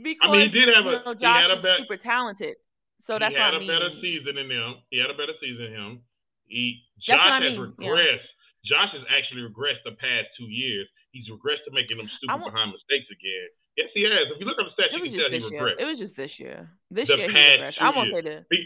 [0.00, 1.96] because I mean, he did have you a- know, he Josh had a is super
[1.96, 2.56] talented.
[3.00, 3.50] So that's why.
[3.50, 3.68] he what had I a mean.
[3.68, 4.74] better season than him.
[4.90, 6.00] He had a better season than him.
[6.46, 7.88] He Josh what I has mean, yeah.
[7.88, 8.28] regressed.
[8.64, 10.86] Josh has actually regressed the past two years.
[11.10, 13.48] He's regressed to making them stupid want- behind mistakes again.
[13.76, 14.28] Yes, he has.
[14.30, 15.62] If you look at the stats, you can tell he year.
[15.64, 15.80] regressed.
[15.80, 16.70] It was just this year.
[16.90, 17.78] This The year he regressed.
[17.80, 18.16] I won't years.
[18.22, 18.56] say the.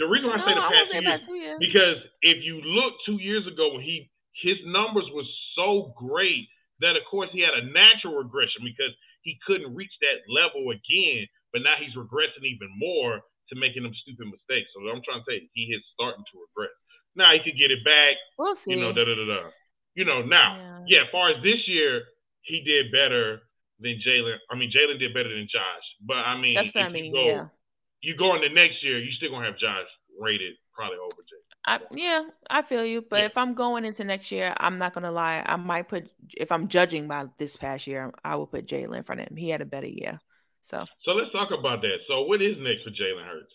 [0.00, 1.58] The reason why I say the I past say two years two years.
[1.60, 4.10] because if you look two years ago when he
[4.42, 6.48] his numbers was so great
[6.80, 8.90] that of course he had a natural regression because
[9.22, 11.26] he couldn't reach that level again.
[11.52, 14.68] But now he's regressing even more to making them stupid mistakes.
[14.74, 16.72] So I'm trying to say he is starting to regress.
[17.14, 18.16] Now he could get it back.
[18.38, 18.72] We'll see.
[18.72, 19.50] You know, da da da da.
[19.94, 20.84] You know, now Yeah.
[20.88, 22.02] yeah, as far as this year,
[22.42, 23.42] he did better
[23.78, 24.38] than Jalen.
[24.50, 25.84] I mean, Jalen did better than Josh.
[26.00, 27.12] But I mean, That's what I if you mean.
[27.12, 27.46] go- Yeah.
[28.00, 29.86] You go into next year, you still gonna have Josh
[30.18, 31.41] rated probably over Jalen.
[31.64, 33.02] I, yeah, I feel you.
[33.02, 33.26] But Yeah.
[33.26, 35.42] if I'm going into next year, I'm not gonna lie.
[35.46, 39.04] I might put if I'm judging by this past year, I will put Jalen in
[39.04, 39.36] front of him.
[39.36, 40.20] He had a better year.
[40.60, 41.98] So So let's talk about that.
[42.08, 43.52] So what is next for Jalen Hurts?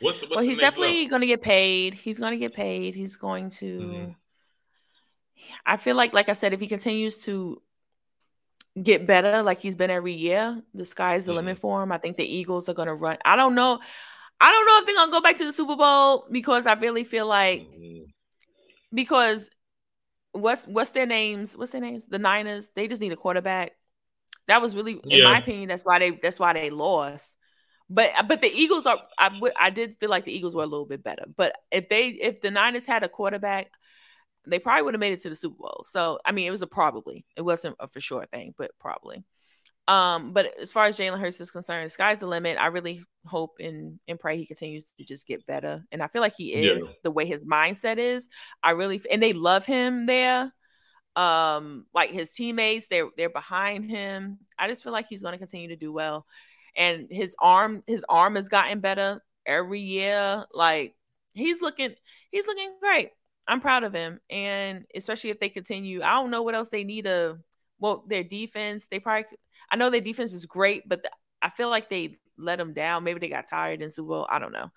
[0.00, 1.10] What's, what's well, he's definitely level?
[1.10, 1.94] gonna get paid.
[1.94, 2.94] He's gonna get paid.
[2.94, 3.80] He's going to.
[3.80, 4.14] Mhm.
[5.66, 7.60] I feel like, like I said, if he continues to
[8.80, 11.36] get better, like he's been every year, the sky's the Mhm.
[11.36, 11.92] limit for him.
[11.92, 13.18] I think the Eagles are gonna run.
[13.24, 13.80] I don't know.
[14.40, 17.04] I don't know if they're gonna go back to the Super Bowl because I really
[17.04, 18.12] feel like Mhm.
[18.92, 19.50] because
[20.32, 21.56] what's what's their names?
[21.56, 22.06] What's their names?
[22.06, 22.70] The Niners.
[22.74, 23.72] They just need a quarterback.
[24.48, 27.36] That was really, in my opinion, that's why they that's why they lost.
[27.88, 28.98] But but the Eagles are.
[29.18, 31.24] I would- I did feel like the Eagles were a little bit better.
[31.36, 33.70] But if they if the Niners had a quarterback,
[34.46, 35.84] they probably would have made it to the Super Bowl.
[35.88, 37.24] So I mean, it was a probably.
[37.36, 39.24] It wasn't a for sure thing, but probably.
[39.86, 42.58] Um, but as far as Jalen Hurts is concerned, the sky's the limit.
[42.58, 45.84] I really hope and and pray he continues to just get better.
[45.92, 46.72] And I feel like he Yeah.
[46.72, 48.28] is the way his mindset is.
[48.62, 50.52] I really and they love him there.
[51.16, 54.38] Um, like his teammates, they're they're behind him.
[54.58, 56.26] I just feel like he's going to continue to do well.
[56.76, 60.44] And his arm, his arm has gotten better every year.
[60.52, 60.96] Like
[61.34, 61.94] he's looking,
[62.30, 63.10] he's looking great.
[63.46, 66.02] I'm proud of him, and especially if they continue.
[66.02, 67.38] I don't know what else they need to.
[67.80, 69.24] Well, their defense, they probably.
[69.70, 71.10] I know their defense is great, but the,
[71.42, 73.04] I feel like they let them down.
[73.04, 74.26] Maybe they got tired in Super Bowl.
[74.30, 74.70] I don't know,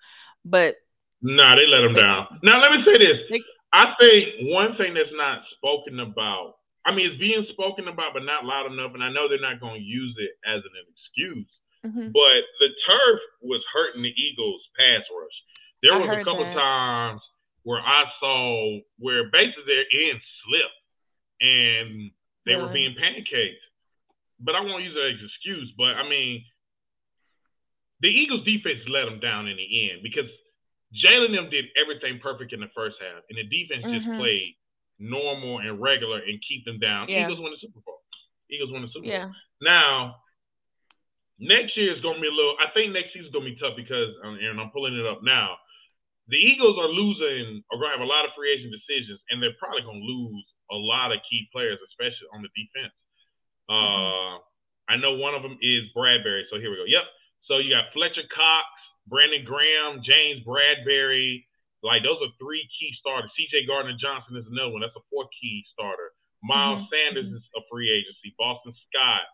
[0.44, 0.76] but
[1.20, 2.38] Nah, they let them They- down.
[2.44, 3.18] Now let me say this.
[3.30, 6.54] They- I think one thing that's not spoken about.
[6.86, 8.94] I mean, it's being spoken about, but not loud enough.
[8.94, 11.48] And I know they're not going to use it as an excuse.
[11.84, 12.12] mhm.
[12.12, 15.42] But the turf was hurting the Eagles' pass rush.
[15.82, 16.54] There I was a couple that.
[16.54, 17.20] times
[17.62, 20.80] where I saw where basically their end slipped
[21.40, 22.10] and
[22.48, 23.60] they were being pancaked.
[24.40, 25.72] But I won't use that as an excuse.
[25.76, 26.44] But I mean,
[28.00, 30.30] the Eagles' defense let them down in the end because
[31.04, 34.16] Jalen them did everything perfect in the first half, and the defense just Mhm.
[34.16, 34.56] played
[34.98, 37.08] normal and regular and keep them down.
[37.08, 37.24] Yeah.
[37.24, 38.00] Eagles win the Super Bowl.
[38.50, 39.34] Eagles win the Super Bowl.
[39.60, 40.22] Now,
[41.38, 42.56] next year is going to be a little.
[42.58, 45.06] I think next season is going to be tough because, um, and I'm pulling it
[45.06, 45.58] up now.
[46.30, 49.42] the Eagles are losing are going to have a lot of free agent decisions, and
[49.42, 52.94] they're probably going to lose a lot of key players, especially on the defense.
[53.68, 53.76] Mm-hmm.
[53.76, 54.34] Uh,
[54.88, 56.48] I know one of them is Bradberry.
[56.48, 56.88] So here we go.
[56.88, 57.04] Yep.
[57.44, 58.68] So you got Fletcher Cox,
[59.08, 61.44] Brandon Graham, James Bradberry.
[61.84, 63.30] Like those are three key starters.
[63.36, 63.68] C.J.
[63.68, 64.80] Gardner Johnson is another one.
[64.82, 66.12] That's a four key starter.
[66.42, 66.92] Miles mm-hmm.
[66.92, 67.40] Sanders mm-hmm.
[67.40, 68.34] is a free agency.
[68.40, 69.24] Boston Scott.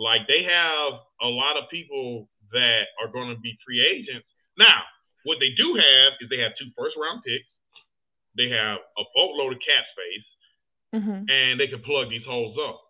[0.00, 4.26] Like they have a lot of people that are going to be free agents.
[4.56, 4.84] Now,
[5.24, 7.48] what they do have is they have two first round picks.
[8.36, 10.26] They have a boatload of cap space,
[10.94, 11.28] mm-hmm.
[11.28, 12.80] and they can plug these holes up.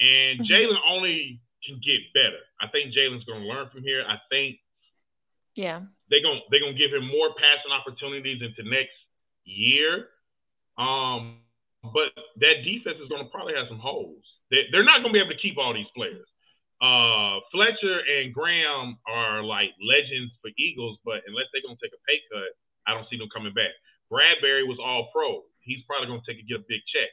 [0.00, 0.52] And mm-hmm.
[0.52, 2.42] Jalen only can get better.
[2.60, 4.02] I think Jalen's going to learn from here.
[4.06, 4.58] I think,
[5.54, 8.96] yeah, they're going they're going to give him more passing opportunities into next
[9.44, 10.08] year.
[10.78, 11.44] Um,
[11.82, 14.22] but that defense is going to probably have some holes.
[14.50, 16.26] They, they're not going to be able to keep all these players.
[16.82, 22.02] Uh, Fletcher and Graham are like legends for Eagles, but unless they're gonna take a
[22.10, 22.58] pay cut,
[22.90, 23.70] I don't see them coming back.
[24.10, 25.46] Bradberry was all pro.
[25.62, 27.06] He's probably gonna take a get a big check.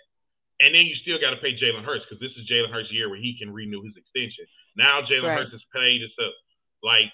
[0.59, 3.09] And then you still got to pay Jalen Hurts because this is Jalen Hurts' year
[3.09, 4.45] where he can renew his extension.
[4.75, 5.39] Now Jalen right.
[5.39, 6.33] Hurts is paid up.
[6.83, 7.11] Like,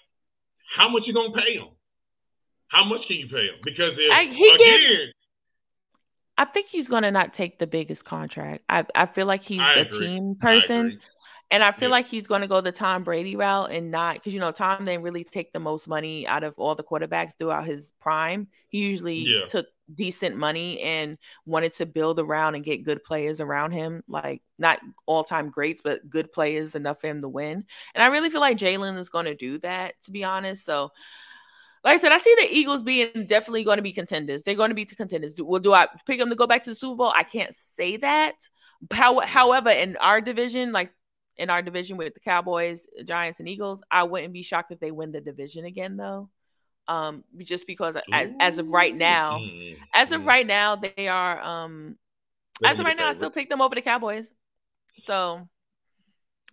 [0.76, 1.70] how much you gonna pay him?
[2.68, 3.56] How much can you pay him?
[3.64, 5.14] Because if, I, he again, gives,
[6.38, 8.64] I think he's gonna not take the biggest contract.
[8.68, 11.00] I I feel like he's a team person.
[11.52, 11.98] And I feel yeah.
[11.98, 14.84] like he's going to go the Tom Brady route and not because you know Tom
[14.84, 18.48] didn't really take the most money out of all the quarterbacks throughout his prime.
[18.68, 19.46] He usually yeah.
[19.48, 24.42] took decent money and wanted to build around and get good players around him, like
[24.58, 27.66] not all time greats, but good players enough for him to win.
[27.94, 30.66] And I really feel like Jalen is going to do that, to be honest.
[30.66, 30.92] So,
[31.84, 34.44] like I said, I see the Eagles being definitely going to be contenders.
[34.44, 35.36] They're going to be contenders.
[35.36, 37.14] Do, well, do I pick them to go back to the Super Bowl?
[37.16, 38.34] I can't say that.
[38.92, 40.92] How, however, in our division, like
[41.38, 43.84] in our division with the Cowboys, Giants, and Eagles.
[43.92, 46.30] I wouldn't be shocked if they win the division again, though.
[46.88, 49.82] Um, just because as, as of right now, mm-hmm.
[49.94, 51.98] as of right now, they are um
[52.64, 54.32] as of right now, I still pick them over the Cowboys.
[54.98, 55.48] So,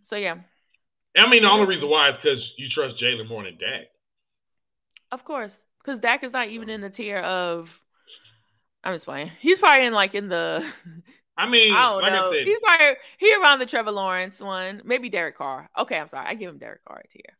[0.03, 0.37] so yeah.
[1.16, 3.88] I mean, the only reason why is because you trust Jalen more than Dak.
[5.11, 7.83] Of course, because Dak is not even in the tier of.
[8.85, 9.31] I'm just playing.
[9.38, 10.66] He's probably in like in the
[11.37, 12.31] I mean, I don't like know.
[12.31, 15.68] I said, He's probably he around the Trevor Lawrence one, maybe Derek Carr.
[15.79, 17.37] Okay, I'm sorry, I give him Derek Carr here.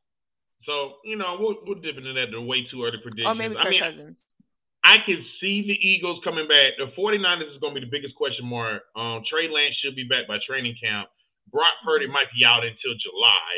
[0.67, 2.31] So you know, we'll we'll dip into that.
[2.31, 3.29] The way too early predictions.
[3.29, 4.25] Or maybe Kirk I mean, Cousins.
[4.85, 6.75] I can see the Eagles coming back.
[6.75, 8.83] The 49ers is going to be the biggest question mark.
[8.97, 11.07] Um, Trey Lance should be back by training camp.
[11.53, 13.51] Brock Purdy might be out until July.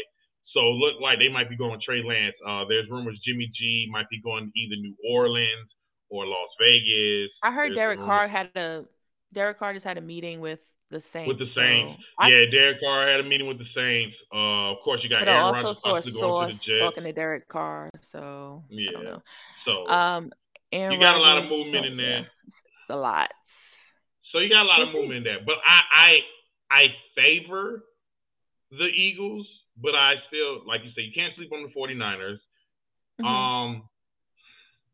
[0.52, 2.36] So look like they might be going Trey Lance.
[2.46, 5.68] Uh, there's rumors Jimmy G might be going to either New Orleans
[6.10, 7.30] or Las Vegas.
[7.42, 8.84] I heard there's Derek Carr had a
[9.32, 10.60] Derek Carr just had a meeting with
[10.94, 11.28] the Saints.
[11.28, 12.46] With the Saints, so yeah.
[12.46, 14.16] I, Derek Carr had a meeting with the Saints.
[14.32, 17.90] Uh, of course, you got Aaron also Rodgers saw a source talking to Derek Carr.
[18.00, 19.16] So yeah,
[19.66, 20.32] so um,
[20.72, 22.26] Aaron you got Rodgers, a lot of movement in there.
[22.88, 23.32] a lot.
[24.32, 26.18] So you got a lot we'll of movement in there, but I
[26.70, 27.84] I I favor
[28.70, 32.38] the Eagles, but I still like you say you can't sleep on the 49ers.
[33.20, 33.26] Mm-hmm.
[33.26, 33.88] Um,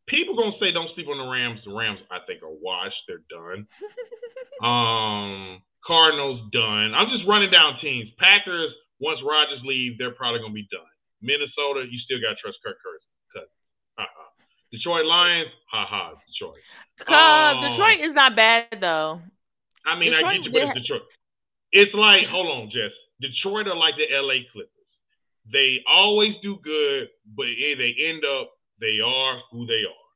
[0.07, 1.59] people gonna say don't sleep on the Rams.
[1.65, 3.01] The Rams, I think, are washed.
[3.07, 3.67] They're done.
[4.61, 6.93] um, Cardinals done.
[6.93, 8.09] I'm just running down teams.
[8.19, 10.85] Packers, once Rodgers leave, they're probably gonna be done.
[11.21, 13.11] Minnesota, you still gotta trust Kirk Cousins.
[13.97, 14.31] Uh-uh.
[14.71, 16.61] Detroit Lions, haha, Detroit.
[17.07, 19.21] Uh, um, Detroit is not bad though.
[19.85, 21.01] I mean, Detroit, I get you, but it's Detroit.
[21.71, 22.91] It's like, hold on, Jess.
[23.19, 24.69] Detroit are like the LA Clippers.
[25.51, 30.07] They always do good, but they end up they are who they are.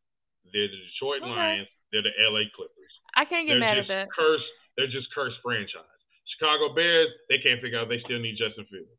[0.51, 1.31] They're the Detroit okay.
[1.31, 1.67] Lions.
[1.91, 2.91] They're the LA Clippers.
[3.15, 4.09] I can't get they're mad at that.
[4.11, 4.43] Cursed.
[4.77, 5.99] They're just cursed franchise.
[6.35, 7.09] Chicago Bears.
[7.29, 8.91] They can't figure out they still need Justin Fields.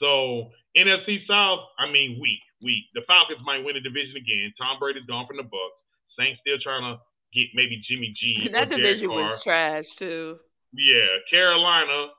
[0.00, 1.64] So NFC South.
[1.78, 2.84] I mean, weak, weak.
[2.94, 4.52] The Falcons might win the division again.
[4.60, 5.80] Tom Brady's gone from the Bucs.
[6.18, 7.00] Saints still trying to
[7.32, 8.48] get maybe Jimmy G.
[8.52, 10.38] that division was trash too.
[10.72, 12.12] Yeah, Carolina.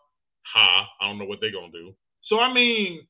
[0.53, 0.87] Ha!
[1.01, 1.93] I don't know what they're gonna do.
[2.25, 3.05] So I mean,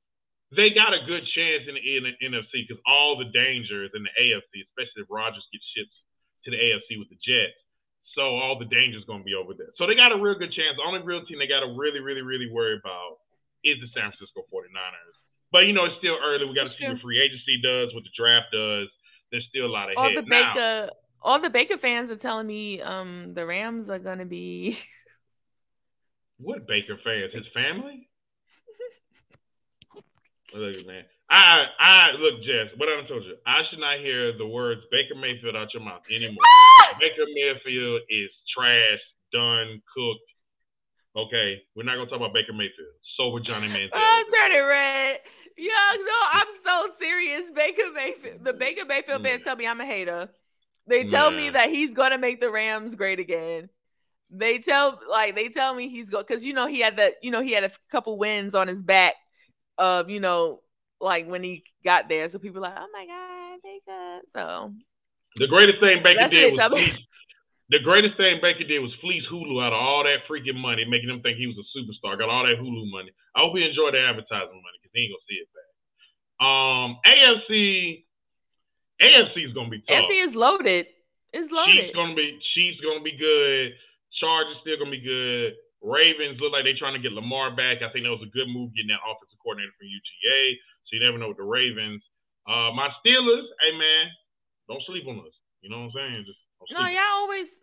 [0.56, 4.04] they got a good chance in the, in the NFC because all the dangers in
[4.04, 5.96] the AFC, especially if Rodgers gets shipped
[6.46, 7.60] to the AFC with the Jets.
[8.18, 9.70] So all the danger is going to be over there.
[9.78, 10.74] So they got a real good chance.
[10.76, 13.22] The only real team they got to really, really, really worry about
[13.64, 15.14] is the San Francisco 49ers.
[15.52, 16.46] But, you know, it's still early.
[16.50, 18.88] We got to see what free agency does, what the draft does.
[19.32, 20.90] There's still a lot of all the Baker,
[21.22, 24.80] all the Baker fans are telling me um the Rams are going to be.
[26.38, 27.34] what Baker fans?
[27.34, 28.10] His family?
[30.56, 31.04] Look, man.
[31.30, 32.72] I I look, Jess.
[32.78, 36.04] What I told you, I should not hear the words Baker Mayfield out your mouth
[36.10, 36.44] anymore.
[37.00, 39.00] Baker Mayfield is trash,
[39.34, 40.30] done, cooked.
[41.18, 42.96] Okay, we're not gonna talk about Baker Mayfield.
[43.18, 43.90] Sober Johnny Manziel.
[43.94, 45.20] Oh, I'm turning red.
[45.58, 47.50] Yeah, no, I'm so serious.
[47.50, 48.44] Baker Mayfield.
[48.46, 48.60] The mm.
[48.60, 49.44] Baker Mayfield fans mm.
[49.44, 50.30] tell me I'm a hater.
[50.86, 53.70] They tell me that he's gonna make the Rams great again.
[54.30, 57.32] They tell like they tell me he's go because you know he had that you
[57.32, 59.16] know he had a couple wins on his back
[59.78, 60.62] of you know
[61.00, 62.28] like when he got there.
[62.30, 64.22] So people like, oh my god, Baker.
[64.34, 64.74] So
[65.36, 67.00] the greatest thing Baker did was fleece,
[67.70, 71.10] the greatest thing Baker did was fleece Hulu out of all that freaking money, making
[71.10, 72.18] them think he was a superstar.
[72.18, 73.12] Got all that Hulu money.
[73.36, 75.68] I hope he enjoyed the advertising money because he ain't gonna see it back.
[76.40, 78.06] Um, AFC,
[79.02, 80.06] AFC is gonna be tough.
[80.06, 80.88] AFC is loaded.
[81.34, 81.86] It's loaded.
[81.86, 82.40] She's gonna be.
[82.54, 83.74] She's gonna be good.
[84.20, 85.54] Chargers still gonna be good.
[85.82, 87.86] Ravens look like they're trying to get Lamar back.
[87.86, 90.58] I think that was a good move getting that offensive coordinator from UGA.
[90.88, 92.02] So you never know with the Ravens.
[92.48, 94.08] Uh, my Steelers, hey man,
[94.70, 95.36] don't sleep on us.
[95.62, 96.26] You know what I'm saying?
[96.26, 96.40] Just
[96.72, 97.60] no, y'all always,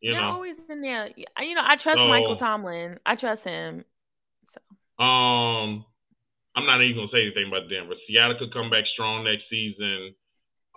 [0.00, 1.10] you all always in there.
[1.16, 2.98] You know, I trust so, Michael Tomlin.
[3.04, 3.84] I trust him.
[4.44, 4.60] So.
[5.02, 5.84] Um,
[6.54, 7.94] I'm not even gonna say anything about Denver.
[8.06, 10.14] Seattle could come back strong next season.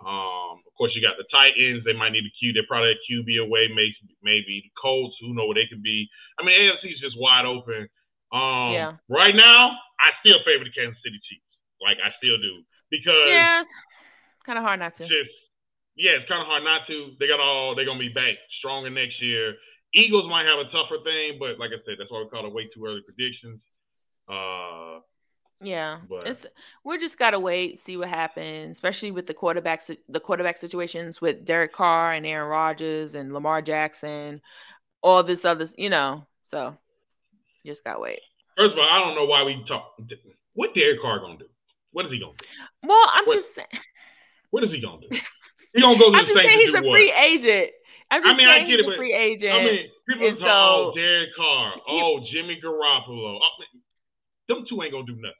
[0.00, 1.84] Um, of course, you got the Titans.
[1.84, 2.52] They might need a Q.
[2.52, 3.68] They're probably a QB away.
[3.68, 5.16] Maybe, maybe the Colts.
[5.20, 6.08] Who know what they could be?
[6.38, 7.88] I mean, AFC is just wide open.
[8.32, 8.92] Um, yeah.
[9.08, 11.45] Right now, I still favor the Kansas City Chiefs.
[11.82, 13.66] Like I still do because yes,
[14.44, 15.04] kind of hard not to.
[15.04, 15.34] Just
[15.96, 17.12] yeah, it's kind of hard not to.
[17.18, 17.74] They got all.
[17.74, 19.54] They're gonna be back stronger next year.
[19.94, 22.52] Eagles might have a tougher thing, but like I said, that's why we call it
[22.52, 23.60] way too early predictions.
[24.28, 25.00] Uh,
[25.62, 26.26] yeah, but.
[26.26, 26.44] it's
[26.84, 31.46] we just gotta wait, see what happens, especially with the quarterbacks, the quarterback situations with
[31.46, 34.42] Derek Carr and Aaron Rodgers and Lamar Jackson,
[35.02, 36.26] all this other, you know.
[36.44, 36.76] So,
[37.64, 38.20] just gotta wait.
[38.56, 39.96] First of all, I don't know why we talk.
[40.52, 41.46] What Derek Carr gonna do?
[41.96, 42.46] What is he gonna do?
[42.82, 43.68] Well, I'm what, just saying.
[44.50, 45.16] What is he gonna do?
[45.74, 46.92] He gonna go to I'm just saying he's a what?
[46.92, 47.70] free agent.
[48.10, 49.54] I'm just I mean, saying I get he's it, a free agent.
[49.54, 53.38] I mean, people talk, oh, so, oh, Derek Carr, oh, Jimmy Garoppolo.
[53.40, 53.64] Oh,
[54.48, 55.32] them two ain't gonna do nothing.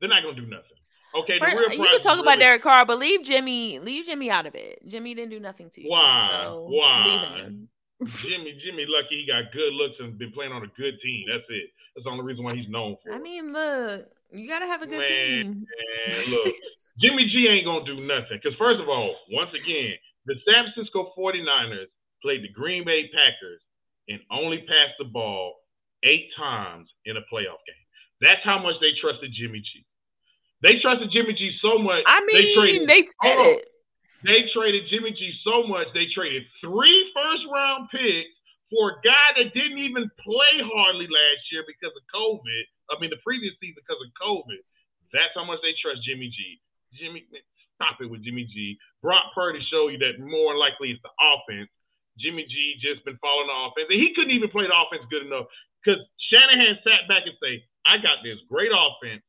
[0.00, 0.78] They're not gonna do nothing.
[1.14, 4.30] Okay, the real you can talk about really, Derek Carr, but leave Jimmy, leave Jimmy
[4.30, 4.86] out of it.
[4.86, 5.90] Jimmy didn't do nothing to you.
[5.90, 6.28] Why?
[6.30, 7.40] So Why?
[8.04, 11.24] Jimmy, Jimmy, lucky he got good looks and been playing on a good team.
[11.32, 11.70] That's it.
[11.96, 13.12] That's the only reason why he's known for.
[13.12, 15.66] I mean, look, you gotta have a good man, team.
[15.66, 16.54] Man, look,
[17.00, 18.40] Jimmy G ain't gonna do nothing.
[18.42, 19.94] Because first of all, once again,
[20.26, 21.90] the San Francisco 49ers
[22.22, 23.60] played the Green Bay Packers
[24.08, 25.54] and only passed the ball
[26.04, 27.86] eight times in a playoff game.
[28.20, 29.84] That's how much they trusted Jimmy G.
[30.62, 32.04] They trusted Jimmy G so much.
[32.06, 32.88] I mean, they traded.
[32.88, 33.68] They said it.
[34.24, 35.88] They traded Jimmy G so much.
[35.94, 38.30] They traded three first round picks
[38.72, 42.62] for a guy that didn't even play hardly last year because of COVID.
[42.88, 44.64] I mean, the previous season because of COVID.
[45.12, 46.56] That's how much they trust Jimmy G.
[46.96, 47.28] Jimmy,
[47.76, 48.80] stop it with Jimmy G.
[49.04, 51.68] Brock Purdy showed you that more likely it's the offense.
[52.16, 55.24] Jimmy G just been following the offense, and he couldn't even play the offense good
[55.24, 55.48] enough
[55.80, 56.00] because
[56.32, 59.24] Shanahan sat back and say, "I got this great offense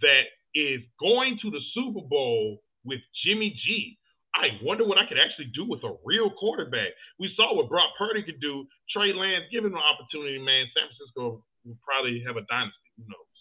[0.00, 3.98] that is going to the Super Bowl with Jimmy G.
[4.34, 6.88] I wonder what I could actually do with a real quarterback.
[7.20, 8.66] We saw what Brock Purdy could do.
[8.90, 10.66] Trey Lance, give him an opportunity, man.
[10.74, 12.90] San Francisco will probably have a dynasty.
[12.96, 13.34] Who knows?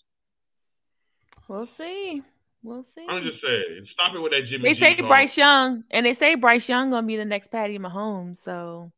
[1.47, 2.21] We'll see.
[2.61, 3.05] We'll see.
[3.09, 4.63] I'm just saying, stop it with that Jimmy.
[4.63, 7.77] They G say Bryce Young, and they say Bryce Young gonna be the next Patty
[7.77, 8.37] Mahomes.
[8.37, 8.91] So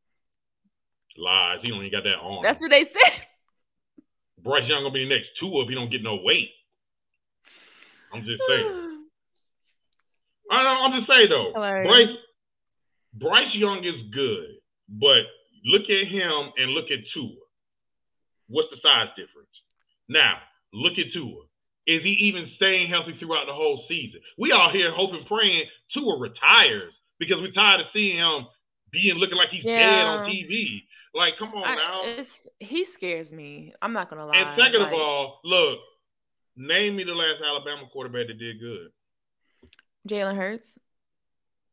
[1.17, 1.59] lies.
[1.63, 2.43] He only got that on.
[2.43, 3.25] That's what they said.
[4.43, 6.49] Bryce Young gonna be the next two if he don't get no weight.
[8.13, 8.94] I'm just saying.
[10.51, 10.75] I know.
[10.85, 11.51] I'm just saying though.
[11.53, 12.15] Bryce
[13.13, 15.23] Bryce Young is good, but
[15.65, 17.31] look at him and look at Tua.
[18.47, 19.49] What's the size difference?
[20.09, 20.37] Now
[20.73, 21.43] look at Tua.
[21.87, 24.19] Is he even staying healthy throughout the whole season?
[24.37, 28.47] We all here hoping, praying Tua retires because we're tired of seeing him
[28.91, 29.79] being looking like he's yeah.
[29.79, 30.81] dead on TV.
[31.13, 32.23] Like, come on I, now.
[32.59, 33.73] he scares me.
[33.81, 34.37] I'm not gonna lie.
[34.37, 35.79] And second like, of all, look,
[36.57, 38.87] Name me the last Alabama quarterback that did good.
[40.07, 40.77] Jalen Hurts.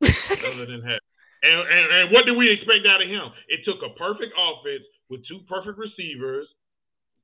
[0.02, 1.00] Other than that.
[1.42, 3.32] And, and, and what did we expect out of him?
[3.48, 6.46] It took a perfect offense with two perfect receivers,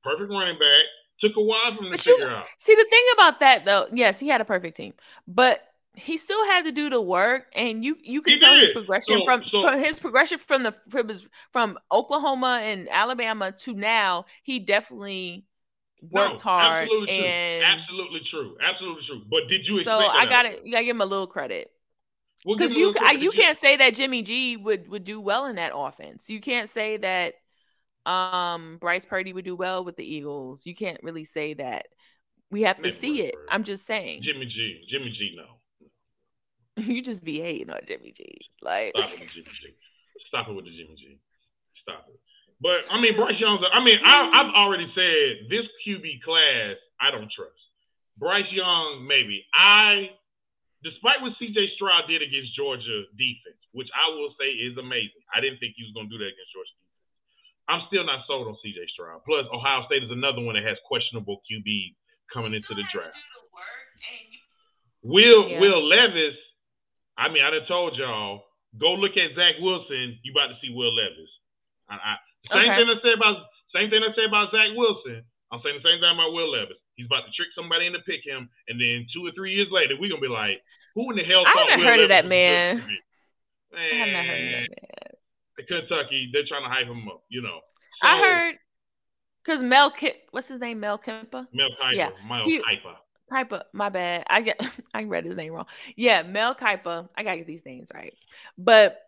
[0.03, 0.83] perfect running back.
[1.21, 2.45] Took a while for him but to you, figure out.
[2.57, 4.93] See, the thing about that though, yes, he had a perfect team,
[5.27, 8.61] but he still had to do the work, and you you can he tell did.
[8.61, 12.87] his progression so, from, so, from his progression from the from, his, from Oklahoma and
[12.89, 14.25] Alabama to now.
[14.43, 15.45] He definitely
[16.01, 17.71] worked no, hard absolutely and true.
[17.71, 18.57] absolutely true.
[18.61, 19.21] Absolutely true.
[19.29, 21.71] But did you so i got it you gotta give him a little credit.
[22.45, 23.21] Because we'll you credit.
[23.21, 26.29] you can't say that jimmy g would would do well in that offense.
[26.29, 27.35] You can't say that
[28.05, 30.65] um bryce purdy would do well with the eagles.
[30.65, 31.87] You can't really say that.
[32.51, 33.35] We have to see it.
[33.49, 34.21] i'm just saying.
[34.23, 35.55] Jimmy g jimmy g no.
[36.83, 38.39] You just be hating on jimmy g.
[38.61, 39.75] Like stop it with jimmy g.
[40.27, 41.19] Stop it with the jimmy g.
[41.83, 42.19] Stop it
[42.61, 43.63] but I mean, Bryce Young.
[43.71, 47.55] I mean, I, have already said this QB class I don't trust.
[48.17, 49.45] Bryce Young, maybe.
[49.55, 50.11] I
[50.83, 55.23] despite what CJ Stroud did against Georgia defense, which I will say is amazing.
[55.31, 56.89] I didn't think he was going to do that against Georgia defense.
[57.69, 59.21] I'm still not sold on CJ Stroud.
[59.23, 61.95] Plus, Ohio State is another one that has questionable QB
[62.31, 63.15] coming into the draft.
[65.03, 65.59] Will yeah.
[65.59, 66.35] Will Levis,
[67.17, 68.43] I mean, I done told y'all,
[68.79, 70.19] go look at Zach Wilson.
[70.23, 71.29] You about to see Will Levis.
[71.89, 72.15] I, I,
[72.47, 72.75] same okay.
[72.75, 73.35] thing I say about
[73.75, 75.23] same thing I say about Zach Wilson.
[75.51, 76.77] I'm saying the same thing about Will Levis.
[76.95, 79.95] He's about to trick somebody into pick him, and then two or three years later,
[79.99, 80.61] we're gonna be like,
[80.95, 82.77] "Who in the hell?" I haven't Will heard Levis of that man.
[82.77, 82.97] man.
[83.73, 85.67] I haven't heard of that man.
[85.67, 87.23] Kentucky, they're trying to hype him up.
[87.29, 87.59] You know.
[88.01, 88.55] So, I heard
[89.43, 90.79] because Mel Kip, what's his name?
[90.79, 91.47] Mel Kiper.
[91.53, 91.93] Mel Kiper.
[91.93, 92.09] Yeah.
[92.27, 92.95] Mel he, Kiper.
[93.31, 93.63] Kiper.
[93.73, 94.23] My bad.
[94.29, 94.61] I get.
[94.93, 95.67] I read his name wrong.
[95.95, 97.09] Yeah, Mel Kiper.
[97.15, 98.13] I gotta get these names right.
[98.57, 99.01] But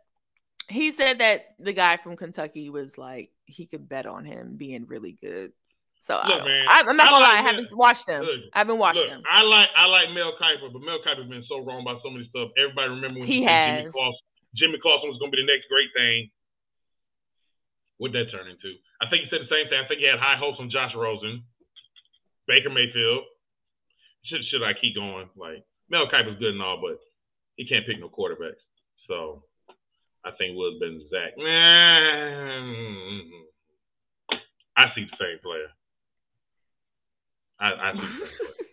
[0.72, 4.86] he said that the guy from Kentucky was like he could bet on him being
[4.88, 5.52] really good.
[6.02, 8.26] So look, I am not gonna like lie, I haven't watched him.
[8.26, 9.22] Look, I haven't watched look, him.
[9.30, 12.26] I like I like Mel Kiper, but Mel Kiper's been so wrong about so many
[12.34, 12.50] stuff.
[12.58, 13.86] Everybody remember when he, he has.
[13.86, 14.26] Jimmy Clausen,
[14.58, 16.32] Jimmy Clausen was gonna be the next great thing.
[18.02, 18.82] What'd that turn into?
[18.98, 19.78] I think he said the same thing.
[19.78, 21.46] I think he had high hopes on Josh Rosen,
[22.50, 23.30] Baker Mayfield.
[24.26, 25.30] Should should I keep going?
[25.38, 26.98] Like Mel Kiper's good and all, but
[27.62, 28.58] he can't pick no quarterbacks.
[29.06, 29.46] So
[30.24, 31.34] I think would have been Zach.
[34.78, 35.68] I see the same player.
[37.60, 38.68] I, I see the same player.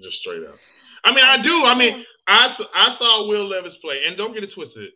[0.10, 0.58] Just straight up.
[1.04, 1.64] I mean, I do.
[1.64, 4.90] I mean, I I saw Will Levis play, and don't get it twisted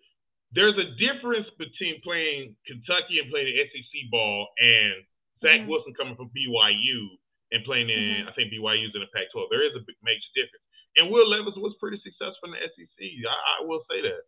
[0.57, 5.05] there's a difference between playing Kentucky and playing the SEC ball and
[5.43, 5.69] Zach mm-hmm.
[5.69, 7.01] Wilson coming from BYU
[7.51, 8.29] and playing in, mm-hmm.
[8.31, 9.53] I think BYU's in the Pac-12.
[9.53, 10.65] There is a big major difference.
[10.97, 12.99] And Will Levis was pretty successful in the SEC.
[13.29, 14.25] I, I will say that,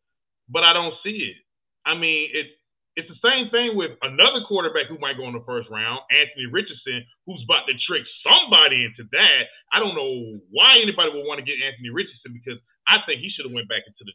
[0.48, 1.38] but I don't see it.
[1.84, 2.50] I mean, it's
[2.98, 6.50] it's the same thing with another quarterback who might go in the first round, Anthony
[6.50, 9.46] Richardson, who's about to trick somebody into that.
[9.70, 12.58] I don't know why anybody would want to get Anthony Richardson because
[12.90, 14.12] I think he should have went back into the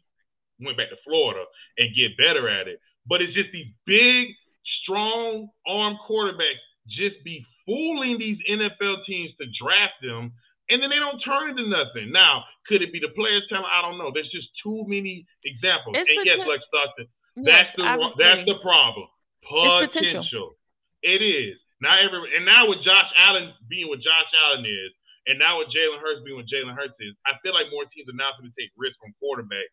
[0.60, 1.48] went back to Florida
[1.80, 2.78] and get better at it.
[3.08, 4.36] But it's just these big,
[4.84, 10.32] strong arm quarterbacks just be fooling these NFL teams to draft them,
[10.70, 12.10] and then they don't turn into nothing.
[12.12, 13.68] Now, could it be the players' talent?
[13.68, 14.10] I don't know.
[14.12, 15.96] There's just too many examples.
[15.98, 17.06] It's and yes, Lex Stockton,
[17.44, 17.84] that's the
[18.16, 19.08] that's the problem.
[19.44, 20.56] Potential.
[21.02, 21.60] It is.
[21.84, 24.92] Now every and now with Josh Allen being what Josh Allen is,
[25.28, 28.08] and now with Jalen Hurts being what Jalen Hurts is, I feel like more teams
[28.08, 29.68] are now going to take risks from quarterback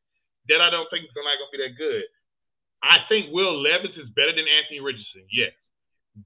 [0.52, 2.04] that I don't think is not going to be that good.
[2.84, 5.54] I think Will Levis is better than Anthony Richardson, yes.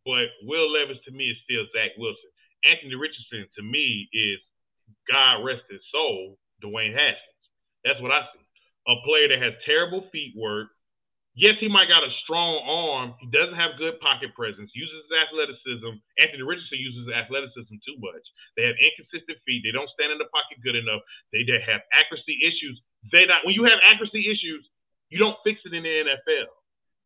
[0.08, 2.32] But Will Levis to me is still Zach Wilson.
[2.64, 4.40] Anthony Richardson to me is
[5.10, 7.44] God rest his soul, Dwayne Haskins.
[7.84, 8.46] That's what I see.
[8.90, 10.70] A player that has terrible feet work.
[11.36, 13.12] Yes, he might got a strong arm.
[13.20, 14.72] He doesn't have good pocket presence.
[14.72, 16.00] Uses his athleticism.
[16.16, 18.24] Anthony Richardson uses his athleticism too much.
[18.56, 19.60] They have inconsistent feet.
[19.68, 21.04] They don't stand in the pocket good enough.
[21.36, 22.80] They, they have accuracy issues
[23.12, 24.66] they not when you have accuracy issues,
[25.10, 26.50] you don't fix it in the NFL.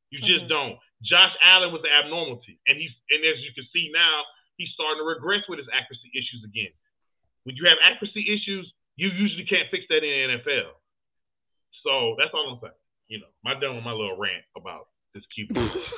[0.09, 0.55] You just mm-hmm.
[0.55, 0.75] don't.
[1.03, 4.23] Josh Allen was the abnormality, and he's and as you can see now,
[4.55, 6.71] he's starting to regress with his accuracy issues again.
[7.49, 10.69] When you have accuracy issues, you usually can't fix that in the NFL.
[11.83, 12.73] So that's all I'm saying.
[13.07, 15.57] You know, my done with my little rant about this QB.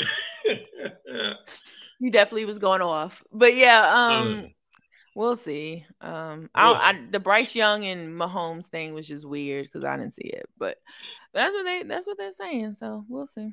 [2.00, 4.50] you definitely was going off, but yeah, um, um
[5.14, 5.86] We'll see.
[6.00, 10.14] Um, I, I, the Bryce Young and Mahomes thing was just weird because I didn't
[10.14, 10.76] see it, but
[11.34, 12.74] that's what they that's what they're saying.
[12.74, 13.52] So we'll see.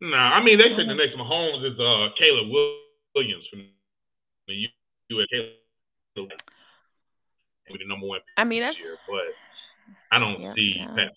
[0.00, 2.50] Nah, I mean they think the next Mahomes is uh Caleb
[3.14, 3.66] Williams from
[4.48, 4.66] the
[5.10, 5.26] U.S.
[6.14, 6.30] Caleb
[7.68, 8.20] the number one.
[8.36, 9.34] I mean that's year, but
[10.12, 10.86] I don't see yeah.
[10.86, 11.12] Pat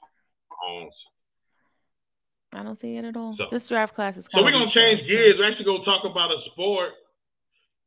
[0.51, 0.89] Mahomes.
[2.53, 3.35] I don't see it at all.
[3.35, 4.29] So, this draft class is.
[4.31, 5.35] So we're gonna change gears.
[5.39, 6.93] We're actually gonna talk about a sport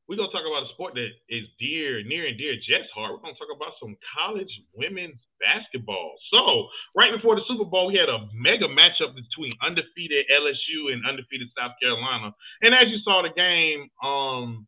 [0.09, 3.13] we're gonna talk about a sport that is dear, near and dear Jess' heart.
[3.13, 6.15] We're gonna talk about some college women's basketball.
[6.31, 11.03] So, right before the Super Bowl, we had a mega matchup between undefeated LSU and
[11.07, 12.31] undefeated South Carolina.
[12.63, 14.67] And as you saw the game, um,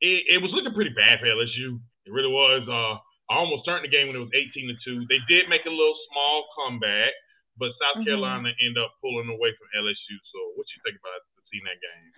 [0.00, 1.80] it, it was looking pretty bad for LSU.
[2.06, 2.66] It really was.
[2.68, 2.98] Uh,
[3.30, 5.06] I almost turned the game when it was 18 to 2.
[5.08, 7.12] They did make a little small comeback,
[7.58, 8.04] but South mm-hmm.
[8.04, 10.16] Carolina ended up pulling away from LSU.
[10.32, 11.20] So, what you think about
[11.50, 12.12] seeing that game?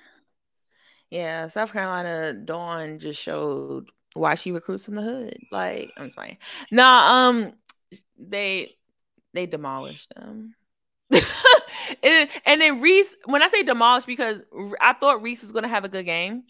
[1.10, 5.38] Yeah, South Carolina Dawn just showed why she recruits from the hood.
[5.50, 6.38] Like, I'm just playing.
[6.70, 7.52] Nah, um,
[8.16, 8.76] they
[9.34, 10.54] they demolished them.
[11.10, 14.44] and, and then Reese, when I say demolished, because
[14.80, 16.44] I thought Reese was gonna have a good game.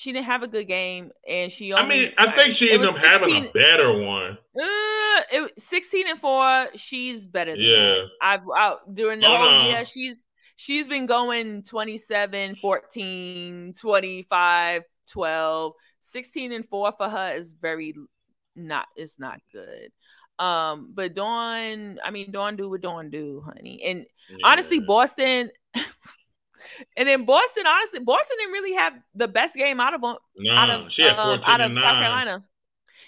[0.00, 1.74] She didn't have a good game, and she.
[1.74, 4.38] Only, I mean, I think she ended up having a better one.
[4.58, 6.68] Uh, it, sixteen and four.
[6.74, 7.96] She's better than yeah.
[8.22, 10.24] I've I, during the whole year, she's
[10.56, 17.94] she's been going 27, 14, 25, 12, 16 and 4 for her is very
[18.56, 19.90] not it's not good.
[20.38, 23.82] Um, but Dawn, I mean, Dawn do what Dawn do, honey.
[23.84, 24.36] And yeah.
[24.44, 25.50] honestly, Boston.
[26.96, 30.52] And then Boston, honestly, Boston didn't really have the best game out of them no,
[30.54, 32.44] out of um, out of South Carolina.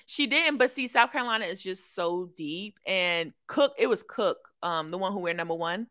[0.06, 2.78] She didn't, but see, South Carolina is just so deep.
[2.86, 5.86] And Cooke, it was Cooke, um, the one who wear number one.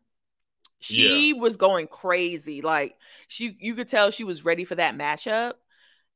[0.80, 1.40] She yeah.
[1.40, 2.60] was going crazy.
[2.60, 2.96] Like
[3.28, 5.54] she, you could tell she was ready for that matchup,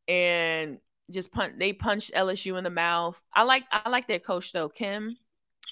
[0.08, 0.78] and
[1.10, 1.54] just punch.
[1.58, 3.20] They punched LSU in the mouth.
[3.32, 5.16] I like, I like their coach though, Kim.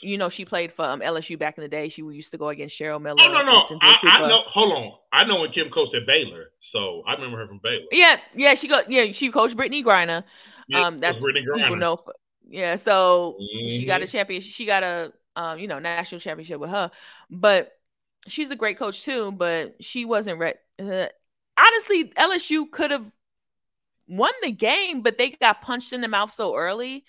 [0.00, 1.88] You know, she played for um, LSU back in the day.
[1.88, 3.16] She used to go against Cheryl Miller.
[3.20, 4.42] Oh no, no, I, I, know.
[4.48, 7.84] Hold on, I know when Kim coached at Baylor, so I remember her from Baylor.
[7.90, 10.24] Yeah, yeah, she got yeah, she coached Brittney Griner.
[10.68, 11.62] Yeah, um, that's Brittney Griner.
[11.62, 11.96] people know.
[11.96, 12.14] For,
[12.48, 13.68] yeah, so mm-hmm.
[13.68, 14.10] she got a mm-hmm.
[14.10, 14.52] championship.
[14.52, 16.90] She got a um, you know, national championship with her.
[17.30, 17.72] But
[18.26, 19.32] she's a great coach too.
[19.32, 20.58] But she wasn't ready.
[20.78, 21.06] Uh,
[21.58, 23.10] honestly, LSU could have
[24.08, 27.04] won the game, but they got punched in the mouth so early.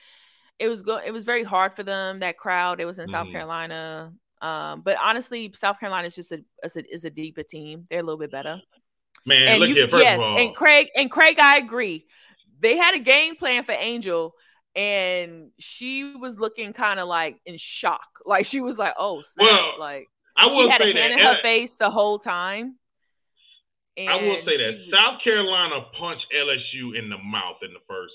[0.59, 0.99] It was go.
[1.05, 2.19] It was very hard for them.
[2.19, 2.79] That crowd.
[2.79, 3.13] It was in mm-hmm.
[3.13, 4.13] South Carolina.
[4.41, 7.87] Um, but honestly, South Carolina is just a, is a is a deeper team.
[7.89, 8.61] They're a little bit better.
[9.25, 10.37] Man, and look you, here, first yes, of all.
[10.37, 12.05] and Craig and Craig, I agree.
[12.59, 14.35] They had a game plan for Angel,
[14.75, 18.07] and she was looking kind of like in shock.
[18.27, 19.47] Like she was like, "Oh, snap.
[19.47, 21.11] well, like I will she had a hand that.
[21.11, 22.77] in her face the whole time."
[23.97, 28.13] And I will say that South Carolina punched LSU in the mouth in the first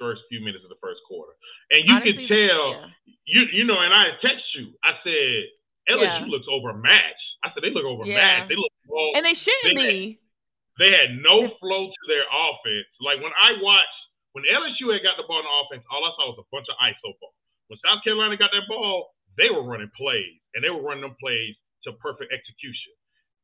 [0.00, 1.36] first few minutes of the first quarter,
[1.70, 2.88] and you Honestly, could tell yeah.
[3.28, 3.78] you you know.
[3.78, 4.72] And I text you.
[4.82, 6.32] I said LSU yeah.
[6.32, 7.28] looks overmatched.
[7.44, 8.16] I said they look overmatched.
[8.16, 8.48] Yeah.
[8.48, 9.94] They look well, and they shouldn't they be.
[10.08, 12.88] Had, they had no flow to their offense.
[13.04, 14.00] Like when I watched
[14.32, 16.78] when LSU had got the ball in offense, all I saw was a bunch of
[16.78, 17.34] ISO ball.
[17.66, 21.18] When South Carolina got that ball, they were running plays, and they were running them
[21.18, 21.54] plays
[21.86, 22.94] to perfect execution.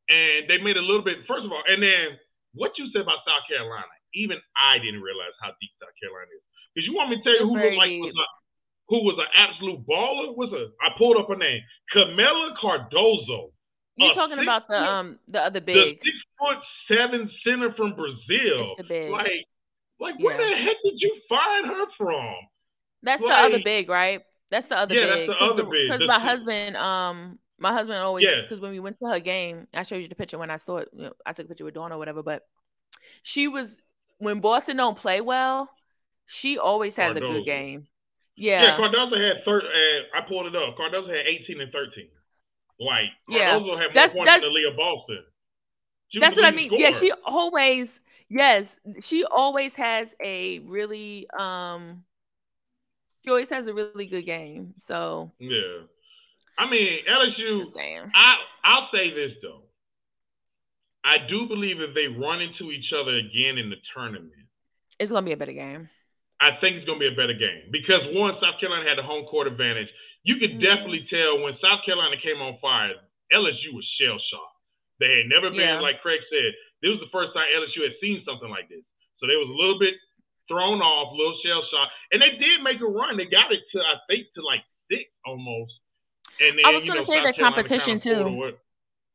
[0.07, 2.15] And they made a little bit, first of all, and then
[2.55, 6.43] what you said about South Carolina, even I didn't realize how deep South Carolina is.
[6.73, 8.27] Because you want me to tell you who was like was a,
[8.89, 10.35] who was an absolute baller?
[10.35, 11.61] Was a I pulled up a name,
[11.93, 13.53] Kamilla Cardoso.
[13.97, 16.57] You're talking about the um the other big the six foot
[16.87, 18.75] seven center from Brazil?
[18.87, 19.09] The.
[19.09, 19.45] Like
[19.99, 20.25] like, yeah.
[20.25, 22.35] where the heck did you find her from?
[23.03, 24.21] That's like, the other big, right?
[24.49, 25.09] That's the other yeah, big.
[25.09, 25.89] that's the other big.
[25.89, 28.63] Because my husband, um, my husband always because yeah.
[28.63, 30.89] when we went to her game, I showed you the picture when I saw it.
[30.93, 32.43] You know, I took a picture with Dawn or whatever, but
[33.23, 33.81] she was
[34.19, 35.69] when Boston don't play well,
[36.25, 37.29] she always has Cardoso.
[37.29, 37.87] a good game.
[38.35, 38.77] Yeah, yeah.
[38.77, 39.63] Cardoso had third.
[39.63, 40.77] Uh, I pulled it up.
[40.77, 42.09] Cardoso had eighteen and thirteen.
[42.79, 43.51] Like Cardoso yeah.
[43.53, 45.23] had more that's, points that's, than Aliyah Boston.
[46.09, 46.67] She that's what I mean.
[46.67, 46.81] Scorer.
[46.81, 52.03] Yeah, she always Yes, she always has a really um
[53.23, 54.73] she always has a really good game.
[54.77, 55.85] So Yeah.
[56.57, 57.63] I mean, LSU
[58.13, 59.63] I I'll say this though.
[61.07, 64.43] I do believe if they run into each other again in the tournament,
[64.99, 65.87] it's gonna be a better game.
[66.43, 69.23] I think it's gonna be a better game because one, South Carolina had the home
[69.31, 69.87] court advantage.
[70.27, 70.67] You could mm-hmm.
[70.67, 72.91] definitely tell when South Carolina came on fire,
[73.31, 74.59] LSU was shell shocked.
[74.99, 75.79] They had never been, yeah.
[75.79, 76.51] like Craig said,
[76.83, 78.83] this was the first time LSU had seen something like this.
[79.23, 79.95] So they was a little bit
[80.51, 83.15] thrown off, a little shell shock, and they did make a run.
[83.15, 85.79] They got it to I think to like six almost.
[86.43, 88.53] And then, I was going to say their competition too.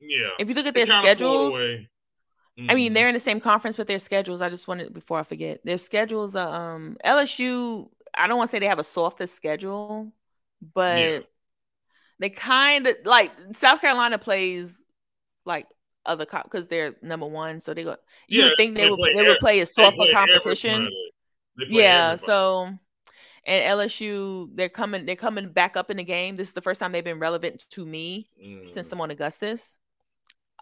[0.03, 0.31] Yeah.
[0.39, 2.71] If you look at their schedules, mm-hmm.
[2.71, 2.95] I mean mm-hmm.
[2.95, 4.41] they're in the same conference, but their schedules.
[4.41, 6.35] I just wanted before I forget their schedules.
[6.35, 7.89] Um, LSU.
[8.15, 10.13] I don't want to say they have a softer schedule,
[10.75, 11.19] but yeah.
[12.19, 14.85] they kind of like South Carolina plays
[15.47, 15.67] like
[16.05, 17.61] other cop because they're number one.
[17.61, 17.97] So they go.
[18.29, 20.91] You yeah, would think they, they would they would play a softer competition.
[21.69, 22.13] Yeah.
[22.13, 22.27] Everybody.
[22.27, 22.79] So
[23.45, 26.37] and LSU, they're coming they're coming back up in the game.
[26.37, 28.71] This is the first time they've been relevant to me mm.
[28.71, 29.79] since I'm on Augustus.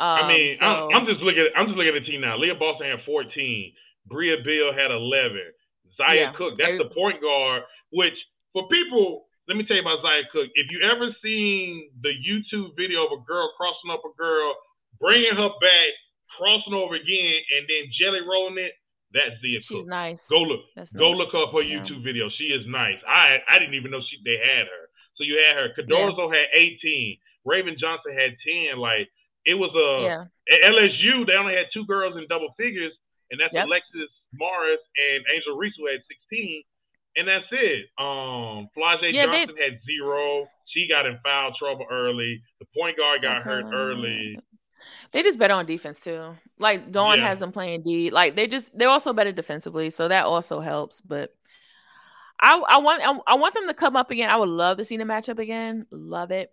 [0.00, 1.44] Um, I mean, so, I'm, I'm, just looking.
[1.44, 2.40] At, I'm just looking at the team now.
[2.40, 3.28] Aliyah Boston had 14.
[4.08, 5.36] Brea Beal had 11.
[6.00, 7.68] Zia yeah, Cooke, that's the point guard.
[7.92, 8.16] Which
[8.56, 10.48] for people, let me tell you about Zia Cooke.
[10.56, 14.56] If you ever seen the YouTube video of a girl crossing up a girl
[14.96, 15.90] bringing her back,
[16.32, 18.72] crossing over again, and then jelly rolling it.
[19.12, 19.88] That's Zia She's Cooke.
[19.88, 20.28] nice.
[20.32, 20.64] Go look.
[20.76, 21.18] That's go nice.
[21.18, 22.08] look up her YouTube yeah.
[22.08, 22.30] video.
[22.38, 22.96] She is nice.
[23.04, 24.84] I I didn't even know she they had her.
[25.20, 25.68] So you had her.
[25.76, 26.40] Cardoso yeah.
[26.40, 27.18] had 18.
[27.44, 28.38] Raven Johnson had
[28.72, 28.78] 10.
[28.78, 29.10] Like
[29.44, 30.24] it was a yeah.
[30.48, 31.26] at LSU.
[31.26, 32.92] They only had two girls in double figures,
[33.30, 33.66] and that's yep.
[33.66, 36.62] Alexis Morris and Angel Reese who had 16.
[37.16, 37.86] And that's it.
[37.98, 39.64] Um, Flau'jae yeah, Johnson they...
[39.64, 40.46] had zero.
[40.68, 42.40] She got in foul trouble early.
[42.60, 44.38] The point guard got hurt early.
[45.12, 46.36] They just better on defense too.
[46.58, 47.28] Like Dawn yeah.
[47.28, 48.10] has them playing D.
[48.10, 51.00] Like they just they're also better defensively, so that also helps.
[51.00, 51.34] But
[52.40, 54.30] I I want I, I want them to come up again.
[54.30, 55.86] I would love to see the matchup again.
[55.90, 56.52] Love it.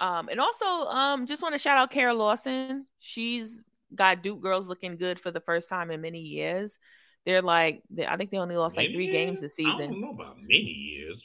[0.00, 2.86] Um, and also um just want to shout out Kara Lawson.
[2.98, 3.62] She's
[3.94, 6.78] got Duke girls looking good for the first time in many years.
[7.26, 9.56] They're like, they, I think they only lost like three Many games years?
[9.56, 9.90] this I season.
[9.92, 11.22] don't know about many years.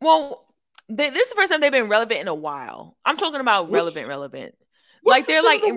[0.00, 0.54] But Well,
[0.88, 2.96] they, this is the first time they've been relevant in a while.
[3.04, 4.54] I'm talking about What- relevant, relevant.
[5.02, 5.74] What's Like they're like, re-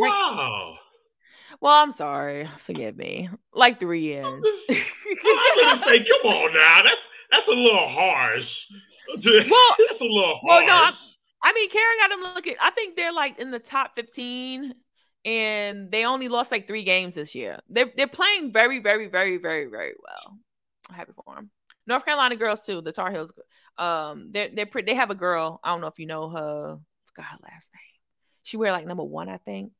[1.61, 3.29] well, I'm sorry, forgive me.
[3.53, 4.25] Like three years.
[4.25, 4.29] I
[4.71, 6.95] was say, come on now, that's
[7.31, 8.43] that's a little harsh.
[9.09, 10.95] Well- that's a little well, no, harsh.
[11.41, 12.55] I mean, Karen got them looking.
[12.61, 14.73] I think they're like in the top 15,
[15.25, 17.59] and they only lost like three games this year.
[17.69, 20.37] They're they're playing very, very, very, very, very well.
[20.89, 21.49] I'm happy for them.
[21.87, 22.81] North Carolina girls too.
[22.81, 23.33] The Tar Heels.
[23.77, 24.91] Um, they're they're pretty.
[24.91, 25.59] They have a girl.
[25.63, 26.77] I don't know if you know her.
[27.07, 27.81] Forgot her last name.
[28.43, 29.71] She wear like number one, I think.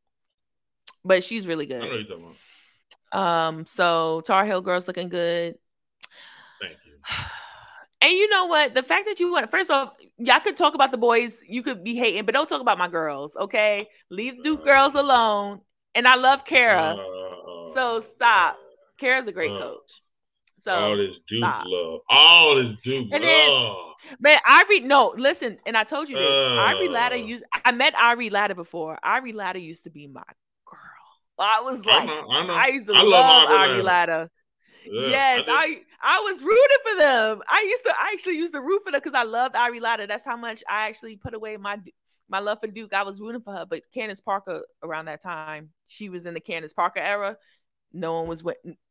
[1.04, 1.84] But she's really good.
[1.84, 2.36] you're talking
[3.12, 3.22] about.
[3.22, 5.56] Um, so Tar Heel girls looking good.
[6.62, 6.94] Thank you.
[8.02, 8.74] And you know what?
[8.76, 11.84] The fact that you want first off, y'all could talk about the boys, you could
[11.84, 13.88] be hating, but don't talk about my girls, okay?
[14.10, 15.60] Leave Duke girls alone.
[15.96, 16.96] And I love Kara.
[16.96, 18.58] Uh, so stop.
[19.00, 20.02] Kara's a great uh, coach.
[20.68, 21.66] all this Duke stop.
[21.68, 23.76] love, all this Duke And then- love.
[24.20, 26.30] but Ivory, no, listen, and I told you this.
[26.30, 27.20] Ivory Latta Uh.
[27.20, 28.98] used I met Ivory Latta before.
[29.04, 30.24] Ivory Latta used to be my
[30.66, 30.80] girl.
[31.38, 32.54] I was I like, know, I know.
[32.54, 34.12] I used to I love, Ivory Ivory Latta.
[34.14, 34.30] Latta.
[34.92, 35.84] Yes, I.
[36.02, 37.42] I was rooting for them.
[37.50, 40.08] I used to I actually used to root for them because I loved Ivory Latta.
[40.08, 41.80] That's how much I actually put away my
[42.30, 42.94] my love for Duke.
[42.94, 46.40] I was rooting for her, but Candace Parker around that time, she was in the
[46.40, 47.38] Candace Parker era.
[47.92, 48.44] No one was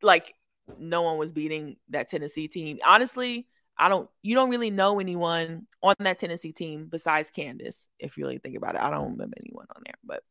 [0.03, 0.35] like
[0.79, 2.79] no one was beating that Tennessee team.
[2.87, 3.47] Honestly,
[3.79, 7.89] I don't you don't really know anyone on that Tennessee team besides Candace.
[7.99, 10.23] If you really think about it, I don't remember anyone on there, but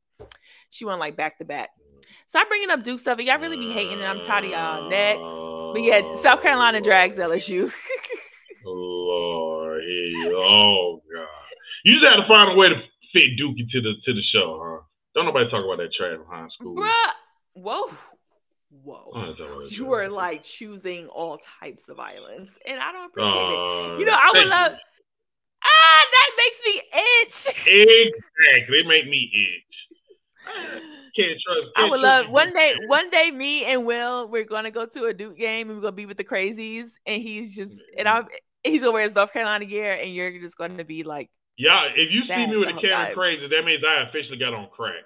[0.69, 1.69] she won like back to back.
[2.27, 3.19] Stop bringing up Duke stuff.
[3.19, 4.89] Y'all really be hating, and I'm tired of y'all.
[4.89, 5.33] Next,
[5.73, 7.71] but yeah, South Carolina drags LSU.
[8.65, 9.81] Lord,
[10.33, 11.27] oh god!
[11.85, 12.75] You just had to find a way to
[13.13, 14.83] fit Duke into the to the show, huh?
[15.15, 16.75] Don't nobody talk about that trash behind school.
[16.75, 17.11] Bruh.
[17.53, 17.89] Whoa.
[18.83, 19.11] Whoa.
[19.13, 23.05] don't talk about that You are like choosing all types of violence, and I don't
[23.05, 23.57] appreciate it.
[23.57, 24.77] Uh, You know, I would love- you.
[25.63, 26.81] Ah, that makes me
[27.21, 27.67] itch.
[27.67, 29.66] Exactly, they make me itch.
[31.15, 31.67] Can't trust.
[31.75, 34.85] I can't would trust love one day, one day me and Will, we're gonna go
[34.85, 38.07] to a Duke game and we're gonna be with the crazies, and he's just and
[38.07, 38.13] mm.
[38.13, 38.27] I'm
[38.63, 42.11] he's gonna wear his North Carolina gear, and you're just gonna be like, Yeah, if
[42.11, 45.03] you see me with a camera crazy, that means I officially got on crack.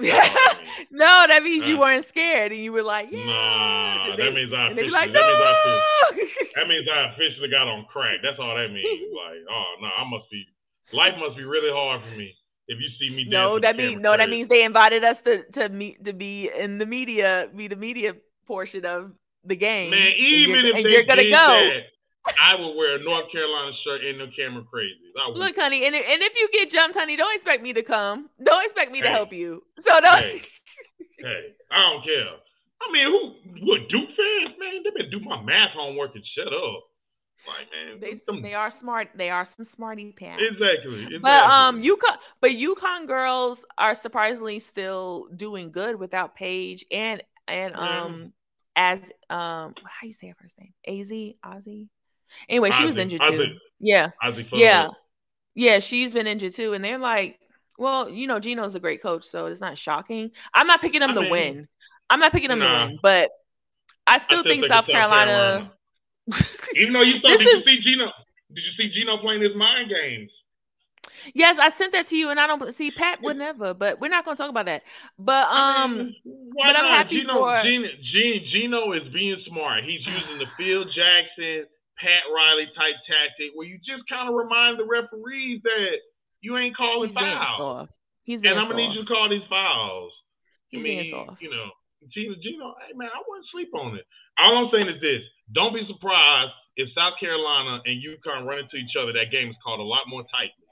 [0.00, 1.66] no, that means.
[1.66, 3.24] you weren't scared, and you were like, yeah.
[3.24, 4.86] Nah, and that means I and they officially.
[4.86, 8.20] be like, that means I That means I officially got on crack.
[8.22, 8.86] That's all that means.
[9.14, 10.46] Like, oh no, I must be.
[10.94, 12.34] Life must be really hard for me
[12.70, 13.24] if you see me.
[13.24, 16.78] No, that means no, that means they invited us to to meet to be in
[16.78, 18.14] the media, be the media
[18.46, 19.12] portion of
[19.44, 19.90] the game.
[19.90, 21.30] Man, and even you're, if and you're gonna go.
[21.30, 24.94] that, I would wear a North Carolina shirt and no camera crazy.
[25.34, 28.30] Look, honey, and if, and if you get jumped, honey, don't expect me to come.
[28.42, 29.64] Don't expect me to help you.
[29.80, 30.22] So don't.
[30.22, 30.42] Hey.
[31.18, 32.38] hey, I don't care.
[32.82, 33.66] I mean, who?
[33.66, 34.54] What Duke fans?
[34.60, 36.84] Man, they better do my math homework and shut up.
[37.46, 39.08] Like, man, they them- they are smart.
[39.14, 40.42] They are some smarty pants.
[40.42, 41.18] exactly, exactly.
[41.18, 47.74] But um, UConn, but UConn girls are surprisingly still doing good without Paige and and
[47.76, 48.02] Yeah.
[48.02, 48.32] um
[48.76, 50.72] as um how you say her first name?
[50.86, 51.88] Az Ozzy.
[52.48, 53.46] Anyway, she was injured too.
[53.80, 54.58] Yeah, Azzi Fudd.
[54.58, 54.88] yeah,
[55.54, 55.78] yeah.
[55.80, 57.38] She's been injured too, and they're like,
[57.78, 60.30] well, you know, Geno's a great coach, so it's not shocking.
[60.54, 61.68] I'm not picking them I to mean, win.
[62.08, 62.84] I'm not picking them nah.
[62.84, 63.30] to win, but
[64.06, 65.72] I still still think think South Carolina.
[66.76, 68.06] Even though you thought, did is- you see Geno?
[68.52, 70.30] Did you see Geno playing his mind games?
[71.34, 74.08] yes, I sent that to you, and I don't see Pat would never, but we're
[74.08, 74.82] not going to talk about that.
[75.18, 76.14] But um.
[76.24, 76.90] why but I'm not?
[76.98, 79.84] happy Geno, for- Geno, Geno, Geno is being smart.
[79.84, 81.66] He's using the Phil Jackson,
[81.98, 85.96] Pat Riley type tactic where you just kind of remind the referees that
[86.40, 87.56] you ain't calling He's being fouls.
[87.56, 87.92] soft.
[88.24, 90.12] He's being And I'm gonna need you to call these fouls.
[90.68, 91.42] He's I mean, being soft.
[91.42, 91.70] you know,
[92.14, 94.06] Geno, Geno, hey man, I wouldn't sleep on it.
[94.38, 95.20] All I'm saying is this:
[95.52, 99.12] don't be surprised if South Carolina and UConn run into each other.
[99.12, 100.66] That game is called a lot more tightly.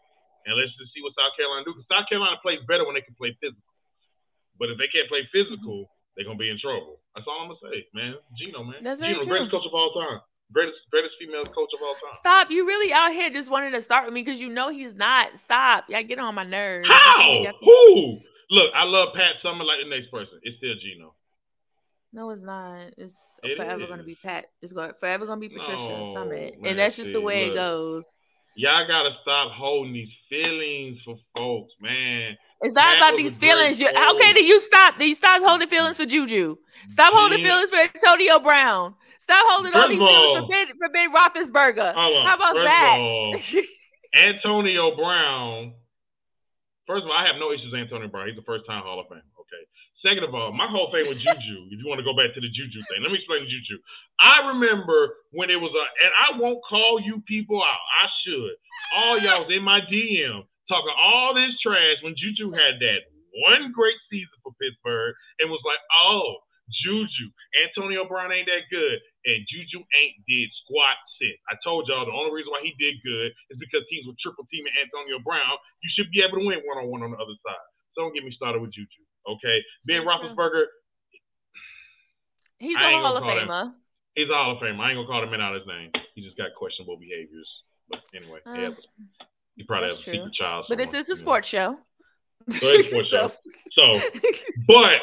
[0.46, 1.74] And let's just see what South Carolina do.
[1.76, 3.68] Because South Carolina plays better when they can play physical.
[4.58, 6.98] But if they can't play physical, they're gonna be in trouble.
[7.14, 8.14] That's all I'm gonna say, man.
[8.40, 8.82] Geno, man.
[8.82, 9.30] That's very Geno, true.
[9.30, 10.20] greatest coach of all time.
[10.50, 12.12] Greatest, greatest female coach of all time.
[12.12, 12.50] Stop!
[12.50, 15.36] You really out here just wanting to start with me because you know he's not.
[15.36, 15.84] Stop!
[15.90, 16.88] Y'all get on my nerves.
[16.88, 17.44] How?
[17.60, 18.18] Who?
[18.50, 20.40] Look, I love Pat Summitt like the next person.
[20.42, 21.14] It's still Geno.
[22.12, 22.92] No, it's not.
[22.96, 24.46] It's It forever gonna be Pat.
[24.62, 27.48] It's going forever gonna be Patricia No, Summitt, man, and that's just the see, way
[27.48, 28.08] it goes.
[28.56, 32.36] Y'all gotta stop holding these feelings for folks, man.
[32.62, 33.80] It's not about these feelings.
[33.80, 34.98] You, okay, then you stop.
[34.98, 36.56] Then you stop holding feelings for Juju.
[36.88, 38.94] Stop holding feelings for Antonio Brown.
[39.18, 41.94] Stop holding all these feelings for Ben for Ben Roethlisberger.
[41.94, 42.26] On.
[42.26, 42.98] How about that?
[43.00, 43.34] all,
[44.14, 45.74] Antonio Brown.
[46.86, 48.28] First of all, I have no issues with Antonio Brown.
[48.28, 49.20] He's a first time Hall of Famer.
[49.38, 49.62] Okay.
[49.98, 52.40] Second of all, my whole thing with Juju, if you want to go back to
[52.40, 53.82] the Juju thing, let me explain Juju.
[54.22, 57.84] I remember when it was a, and I won't call you people out.
[57.98, 58.54] I should.
[58.94, 63.72] All y'all was in my DM talking all this trash when Juju had that one
[63.74, 66.44] great season for Pittsburgh and was like, oh,
[66.84, 67.26] Juju,
[67.64, 71.40] Antonio Brown ain't that good, and Juju ain't did squat since.
[71.48, 74.44] I told y'all the only reason why he did good is because teams were triple
[74.52, 75.56] teaming Antonio Brown.
[75.80, 77.66] You should be able to win one on one on the other side.
[77.96, 79.07] So don't get me started with Juju.
[79.28, 80.64] Okay, Ben Roethlisberger.
[82.58, 83.62] He's a Hall of Famer.
[83.64, 83.74] Him,
[84.14, 84.80] he's a Hall of Famer.
[84.80, 85.90] I ain't gonna call the man out his name.
[86.14, 87.48] He just got questionable behaviors.
[87.90, 88.70] But anyway, uh, yeah,
[89.56, 90.66] he probably has a secret child.
[90.68, 91.78] But this is a sports know.
[92.48, 92.56] show.
[92.56, 93.28] So it's sports so.
[93.28, 93.34] show.
[93.78, 94.00] So,
[94.66, 95.00] but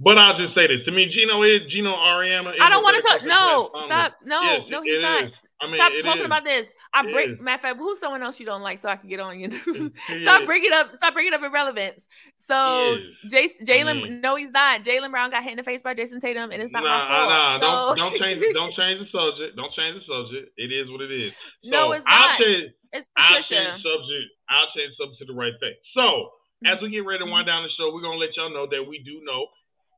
[0.00, 2.54] but I'll just say this: to me, Geno is Geno Auriemma.
[2.60, 3.22] I don't want to talk.
[3.24, 4.16] No, stop.
[4.24, 5.24] No, yes, no, he's not.
[5.24, 5.30] Is.
[5.62, 6.26] I mean, stop talking is.
[6.26, 6.72] about this.
[6.94, 7.40] I break.
[7.40, 9.50] Matter of fact, who's someone else you don't like, so I can get on you.
[10.22, 10.94] stop bringing up.
[10.94, 12.08] Stop bringing up irrelevance.
[12.38, 12.96] So,
[13.28, 13.90] Jason, Jalen.
[13.90, 14.82] I mean, no, he's not.
[14.82, 17.08] Jaylen Brown got hit in the face by Jayson Tatum, and it's not nah, my
[17.08, 17.30] fault.
[17.30, 17.94] Nah, so.
[17.96, 18.40] don't don't change.
[18.54, 19.56] Don't change the subject.
[19.56, 20.52] Don't change the subject.
[20.56, 21.32] It is what it is.
[21.64, 22.14] So no, it's not.
[22.14, 23.56] I'll change, it's Patricia.
[23.56, 24.28] I'll change subject.
[24.48, 25.74] I'll change subject to the right thing.
[25.94, 26.30] So,
[26.66, 28.82] as we get ready to wind down the show, we're gonna let y'all know that
[28.82, 29.46] we do know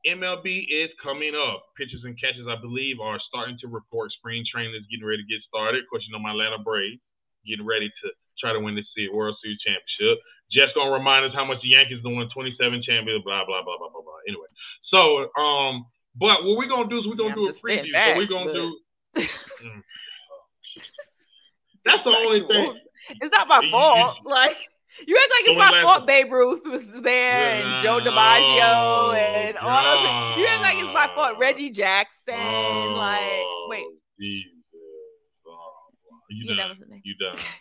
[0.07, 1.63] MLB is coming up.
[1.77, 4.11] Pitches and catches, I believe, are starting to report.
[4.19, 5.83] Spring training is getting ready to get started.
[5.85, 7.01] Of course, you know my Atlanta Braves
[7.47, 8.07] getting ready to
[8.39, 10.23] try to win the World Series championship.
[10.51, 13.25] Just gonna remind us how much the Yankees won 27 champions.
[13.25, 14.21] Blah blah blah blah blah blah.
[14.29, 14.51] Anyway,
[14.91, 15.87] so um,
[16.19, 17.93] but what we're gonna do is we're gonna yeah, do a preview.
[17.93, 18.55] Facts, so we're gonna but...
[18.55, 18.79] do.
[19.63, 19.83] Mm.
[21.85, 22.75] That's the only thing.
[23.11, 24.17] It's not my fault.
[24.25, 24.57] You, like
[25.07, 27.75] you act like it's my fault Babe Ruth was there yeah.
[27.75, 30.37] and Joe DiMaggio oh, and all God.
[30.37, 30.41] those.
[30.41, 31.39] You act like it's my fault.
[31.39, 32.35] Reggie Jackson.
[32.37, 33.21] Oh, like,
[33.69, 33.85] wait.
[33.85, 34.43] Oh, you,
[36.29, 36.77] you done.
[37.05, 37.41] You done.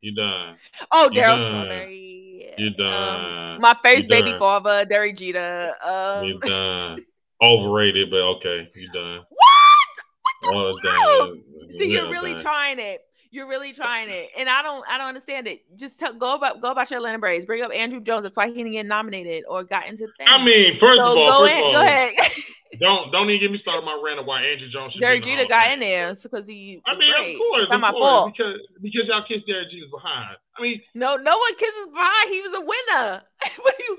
[0.00, 0.56] You done.
[0.92, 2.54] oh, Darryl Strawberry.
[2.56, 3.50] You um, done.
[3.54, 5.72] Um, my first baby father, Derek Jeter.
[5.84, 7.04] Um, you done.
[7.42, 8.68] Overrated, but okay.
[8.76, 9.20] You done.
[9.28, 10.54] What?
[10.54, 11.36] what oh,
[11.68, 12.42] See, you're really done.
[12.42, 13.00] trying it.
[13.30, 14.84] You're really trying it, and I don't.
[14.88, 15.60] I don't understand it.
[15.76, 17.44] Just tell, go about go about your Atlanta Braves.
[17.44, 18.22] Bring up Andruw Jones.
[18.22, 20.26] That's why he didn't get nominated or got into the thing.
[20.28, 22.14] I mean, first so of all, go, first ahead, all, go ahead.
[22.80, 24.94] don't don't even get me started on my rant of why Andruw Jones.
[25.00, 26.80] Derek Jeter got in there because he.
[26.86, 27.34] I mean, great.
[27.34, 30.36] of course, it's not my fault because because y'all kissed Derek Jeter behind.
[30.56, 32.30] I mean, no, no one kisses behind.
[32.30, 33.22] He was a winner.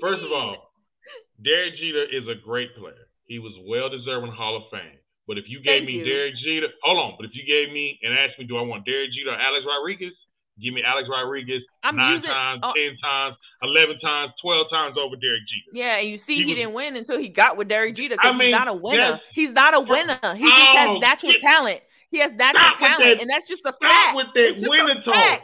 [0.00, 0.32] first mean?
[0.32, 0.72] of all,
[1.44, 3.08] Derek Jeter is a great player.
[3.24, 4.98] He was well deserving Hall of Fame.
[5.30, 6.04] But if you gave Thank me you.
[6.04, 7.14] Derek Jeter, hold on.
[7.16, 9.64] But if you gave me and asked me, do I want Derek Jeter or Alex
[9.64, 10.12] Rodriguez?
[10.60, 14.96] Give me Alex Rodriguez I'm nine using, times, oh, ten times, eleven times, twelve times
[14.98, 15.70] over Derek Jeter.
[15.72, 18.16] Yeah, and you see, he, he was, didn't win until he got with Derek Jeter
[18.16, 19.20] because he's not a winner.
[19.32, 20.18] He's not a winner.
[20.34, 21.80] He just oh, has natural talent.
[22.10, 24.16] He has natural talent, that, and that's just a fact.
[24.16, 25.42] with that winner talk.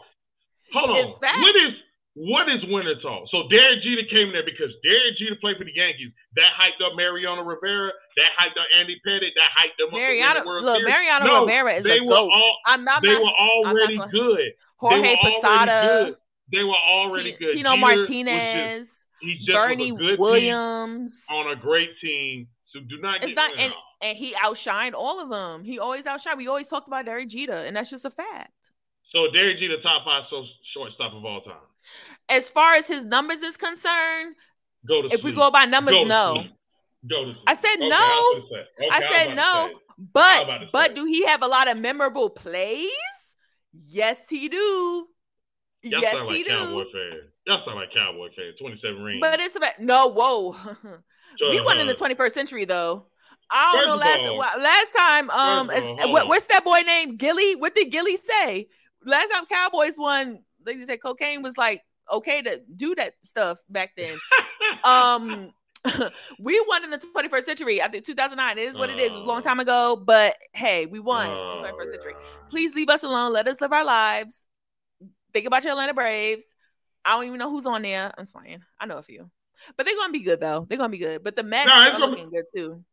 [0.74, 1.06] Hold on.
[1.06, 1.76] What is
[2.16, 3.28] what is winter talk?
[3.30, 6.12] So Derek Jeter came there because Derek Jeter played for the Yankees.
[6.34, 7.92] That hyped up Mariano Rivera.
[8.16, 9.36] That hyped up Andy Pettitte.
[9.36, 10.46] That hyped them Mariano, up.
[10.46, 10.88] Mariano, look, Series.
[10.88, 12.30] Mariano no, Rivera is a goat.
[12.32, 13.02] All, I'm not.
[13.02, 14.52] They were already gonna, good.
[14.78, 16.16] Jorge they Posada.
[16.50, 17.52] They were already T- good.
[17.52, 19.04] Tino Jeter Martinez.
[19.46, 22.48] Just, Bernie Williams on a great team.
[22.72, 23.20] So do not.
[23.20, 25.64] Get It's not, and, and he outshined all of them.
[25.64, 26.38] He always outshined.
[26.38, 28.52] We always talked about Derek Jeter, and that's just a fact.
[29.12, 30.44] So Derek Jeter, top five so
[30.74, 31.54] shortstop of all time.
[32.28, 34.34] As far as his numbers is concerned,
[34.86, 35.24] go to if sleep.
[35.24, 36.44] we go by numbers, go no.
[37.08, 37.96] Go to I said okay, no.
[37.96, 39.70] I, okay, I said no.
[39.98, 42.90] But but do he have a lot of memorable plays?
[43.72, 45.06] Yes, he do.
[45.82, 46.90] Y'all yes, sound like he Cowboy do.
[46.92, 47.20] fan.
[47.46, 48.52] Y'all sound like Cowboy fan.
[48.60, 49.20] Twenty-seven rings.
[49.20, 50.08] But it's about no.
[50.08, 50.56] Whoa.
[51.50, 53.06] we won in the twenty-first century though.
[53.48, 54.34] I don't First know.
[54.34, 57.54] Last all, last time, um, all, what, what's that boy named Gilly?
[57.54, 58.66] What did Gilly say?
[59.06, 61.82] Last time Cowboys won, you said, cocaine was like
[62.12, 64.18] okay to do that stuff back then.
[64.84, 65.52] um,
[66.40, 67.82] we won in the 21st century.
[67.82, 69.12] I think 2009 is what it is.
[69.12, 72.14] It was a long time ago, but hey, we won oh, in the 21st century.
[72.50, 73.32] Please leave us alone.
[73.32, 74.44] Let us live our lives.
[75.32, 76.46] Think about your Atlanta Braves.
[77.04, 78.12] I don't even know who's on there.
[78.18, 78.64] I'm fine.
[78.80, 79.30] I know a few,
[79.76, 80.66] but they're gonna be good though.
[80.68, 81.22] They're gonna be good.
[81.22, 82.84] But the Mets no, are looking good too.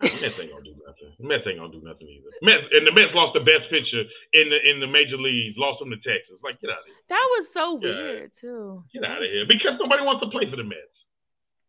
[0.00, 1.12] Mets ain't gonna do nothing.
[1.20, 2.30] Mets ain't gonna do nothing either.
[2.40, 5.56] Mets and the Mets lost the best pitcher in the in the major leagues.
[5.58, 6.40] Lost them to Texas.
[6.42, 6.94] Like get out of here.
[7.08, 8.84] That was so get weird too.
[8.92, 10.96] Get out of here because nobody wants to play for the Mets.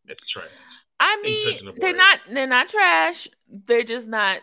[0.08, 0.48] That's trash.
[1.00, 2.20] I mean, the they're not.
[2.30, 3.28] They're not trash.
[3.50, 4.40] They're just not.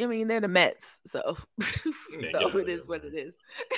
[0.00, 3.34] I mean, they're the Mets, so so it is what it is.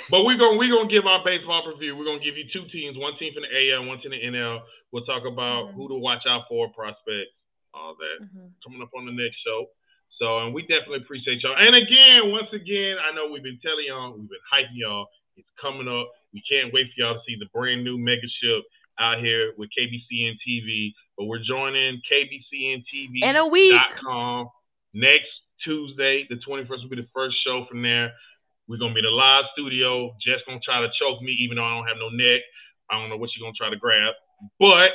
[0.09, 1.97] but we're gonna we're gonna give our baseball preview.
[1.97, 4.37] We're gonna give you two teams, one team from the AL, one team in the
[4.37, 4.59] NL.
[4.91, 5.77] We'll talk about mm-hmm.
[5.77, 7.35] who to watch out for, prospects
[7.73, 8.53] all that mm-hmm.
[8.65, 9.67] coming up on the next show.
[10.19, 11.55] So, and we definitely appreciate y'all.
[11.55, 15.07] And again, once again, I know we've been telling y'all, we've been hyping y'all.
[15.37, 16.11] It's coming up.
[16.33, 18.67] We can't wait for y'all to see the brand new mega ship
[18.99, 20.91] out here with KBCN TV.
[21.17, 23.79] But we're joining KBCN TV in a week.
[24.93, 25.31] next
[25.63, 26.27] Tuesday.
[26.29, 28.11] The 21st will be the first show from there.
[28.67, 30.13] We're gonna be in a live studio.
[30.21, 32.41] Jess gonna try to choke me, even though I don't have no neck.
[32.89, 34.13] I don't know what she's gonna try to grab,
[34.59, 34.91] but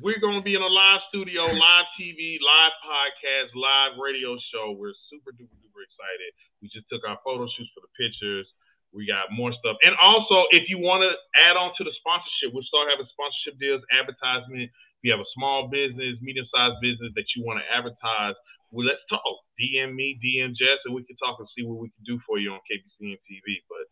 [0.00, 4.72] we're gonna be in a live studio, live TV, live podcast, live radio show.
[4.72, 6.32] We're super duper duper excited.
[6.64, 8.48] We just took our photo shoots for the pictures.
[8.92, 9.76] We got more stuff.
[9.84, 13.60] And also, if you want to add on to the sponsorship, we'll start having sponsorship
[13.60, 14.68] deals, advertisement.
[14.68, 18.36] If you have a small business, medium sized business that you want to advertise,
[18.72, 19.20] well, let's talk.
[19.60, 22.40] DM me, DM Jess, and we can talk and see what we can do for
[22.40, 23.60] you on KBCN TV.
[23.68, 23.84] But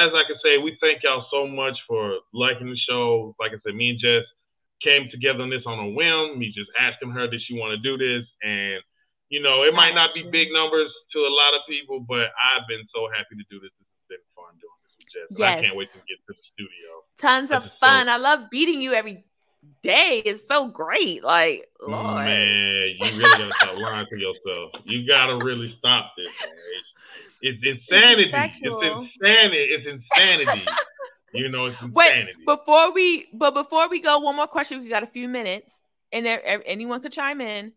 [0.00, 3.36] as I can say, we thank y'all so much for liking the show.
[3.36, 4.24] Like I said, me and Jess
[4.84, 6.38] came together on this on a whim.
[6.38, 8.26] Me just asking her, did she want to do this?
[8.42, 8.82] And
[9.28, 12.68] you know, it might not be big numbers to a lot of people, but I've
[12.68, 13.70] been so happy to do this.
[13.80, 15.38] This has been fun doing this with Jess.
[15.38, 15.58] Yes.
[15.58, 16.88] I can't wait to get to the studio.
[17.16, 18.06] Tons of fun.
[18.06, 19.24] So- I love beating you every
[19.82, 20.22] day.
[20.24, 21.24] It's so great.
[21.24, 22.26] Like, Lord.
[22.26, 24.72] Man, you really gotta stop lying to yourself.
[24.84, 26.54] You gotta really stop this, man.
[27.40, 28.30] It's, it's insanity.
[28.34, 28.62] It's, it's
[29.16, 29.64] insanity.
[29.70, 30.66] It's insanity.
[31.34, 32.32] you know, it's insanity.
[32.38, 34.80] Wait, before we but before we go, one more question.
[34.80, 37.72] We got a few minutes, and there, anyone could chime in.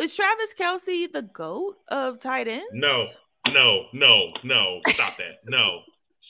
[0.00, 2.66] Is Travis Kelce the goat of tight ends?
[2.72, 3.06] No,
[3.48, 4.80] no, no, no.
[4.88, 5.34] Stop that.
[5.46, 5.80] No,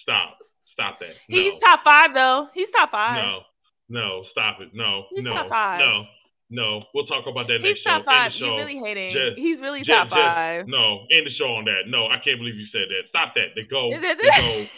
[0.02, 0.38] stop.
[0.72, 1.14] Stop that.
[1.28, 1.38] No.
[1.38, 2.48] He's top five though.
[2.54, 3.16] He's top five.
[3.22, 3.40] No,
[3.88, 4.70] no, stop it.
[4.74, 5.80] No, He's no, top five.
[5.80, 6.04] no,
[6.50, 6.82] no.
[6.94, 8.06] We'll talk about that He's next top show.
[8.06, 8.32] five.
[8.36, 9.12] You're really hating.
[9.12, 10.66] Just, He's really just, top five.
[10.66, 11.82] No, end the show on that.
[11.88, 13.08] No, I can't believe you said that.
[13.10, 13.54] Stop that.
[13.54, 13.92] The goat.
[14.00, 14.68] The goat.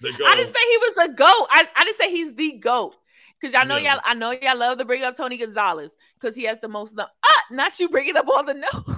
[0.00, 0.08] The.
[0.26, 1.46] I didn't say he was a goat.
[1.50, 2.96] I, I didn't say he's the goat.
[3.40, 3.94] Because y'all know yeah.
[3.94, 6.94] y'all, I know y'all love to bring up Tony Gonzalez because he has the most.
[6.94, 8.70] No- ah, not you bringing up all the nose.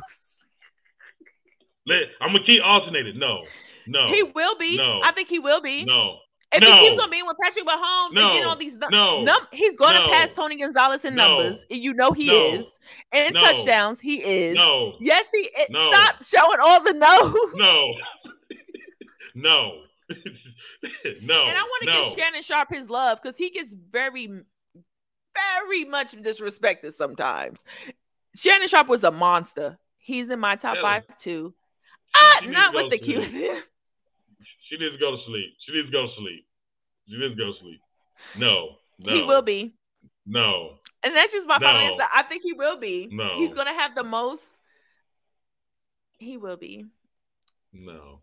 [1.86, 3.18] Let, I'm gonna keep alternating.
[3.18, 3.42] No,
[3.86, 4.76] no, he will be.
[4.76, 5.84] No, I think he will be.
[5.84, 6.18] No,
[6.53, 6.76] if no.
[6.76, 8.22] he keeps on being with Patrick Mahomes no.
[8.22, 9.22] and getting all these no.
[9.22, 10.09] num- he's going to no.
[10.09, 11.64] pass Tony Gonzalez in numbers.
[11.70, 12.78] You know he is.
[13.11, 14.55] And touchdowns, he is.
[14.55, 14.94] No.
[15.00, 15.66] Yes, he is.
[15.70, 17.50] Stop showing all the no.
[17.55, 17.94] No.
[19.34, 19.72] no.
[21.22, 21.45] no.
[21.45, 22.05] And I want to no.
[22.05, 27.64] give Shannon Sharpe his love because he gets very, very much disrespected sometimes.
[28.35, 29.78] Shannon Sharpe was a monster.
[29.99, 31.55] He's in my top five too.
[32.14, 33.24] Ah, not with the cute.
[33.30, 35.55] she needs to go to sleep.
[35.64, 36.47] She needs to go to sleep.
[37.09, 37.80] She needs to go to sleep.
[38.39, 39.12] No, no.
[39.12, 39.74] He will be.
[40.26, 40.78] No.
[41.05, 41.66] And that's just my no.
[41.66, 42.05] final answer.
[42.12, 43.09] I think he will be.
[43.11, 43.37] No.
[43.37, 44.45] He's gonna have the most.
[46.18, 46.87] He will be.
[47.72, 48.21] No.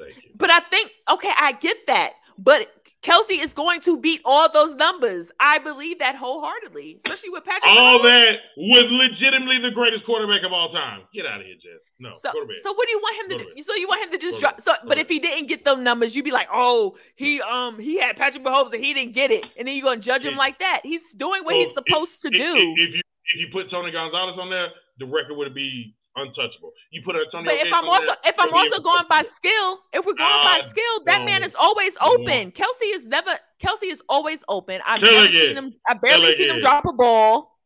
[0.00, 0.30] Thank you.
[0.36, 2.14] But I think okay, I get that.
[2.38, 2.72] But
[3.02, 5.30] Kelce is going to beat all those numbers.
[5.40, 7.72] I believe that wholeheartedly, especially with Patrick.
[7.72, 8.02] All Mahomes.
[8.02, 11.02] that was legitimately the greatest quarterback of all time.
[11.14, 11.80] Get out of here, Jeff.
[11.98, 12.12] No.
[12.14, 12.30] So,
[12.62, 13.44] so what do you want him to?
[13.54, 13.62] do?
[13.62, 14.60] So you want him to just drop?
[14.60, 17.98] So, but if he didn't get those numbers, you'd be like, oh, he um he
[17.98, 20.58] had Patrick Mahomes and he didn't get it, and then you're gonna judge him like
[20.58, 20.80] that.
[20.82, 22.54] He's doing what he's supposed if, to do.
[22.54, 26.72] If, if you if you put Tony Gonzalez on there, the record would be untouchable.
[26.90, 27.44] You put Antonio.
[27.46, 30.60] But if I'm also there, if I'm also going by skill, if we're going by
[30.62, 32.52] ah, skill, that man is always open.
[32.52, 33.30] Kelce is never
[33.62, 34.80] Kelce is always open.
[34.86, 35.72] I've never seen him.
[35.88, 37.58] I barely seen him drop a ball.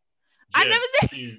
[0.55, 1.31] I never seen.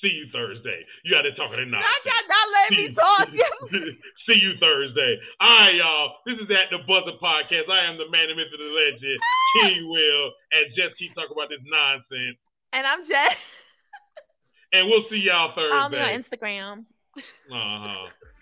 [0.00, 0.84] See you Thursday.
[1.04, 1.82] You got to talk it not.
[1.82, 3.28] Not y'all not letting me talk.
[4.28, 5.18] see you Thursday.
[5.40, 6.14] All right, y'all.
[6.24, 7.70] This is at the Buzzer Podcast.
[7.70, 9.18] I am the man, myth, the legend,
[9.64, 12.38] T Will, and just keep talking about this nonsense.
[12.72, 13.67] And I'm Jess.
[14.72, 15.76] And we'll see y'all Thursday.
[15.76, 15.90] On
[16.22, 16.84] Instagram.
[17.16, 18.06] Uh huh.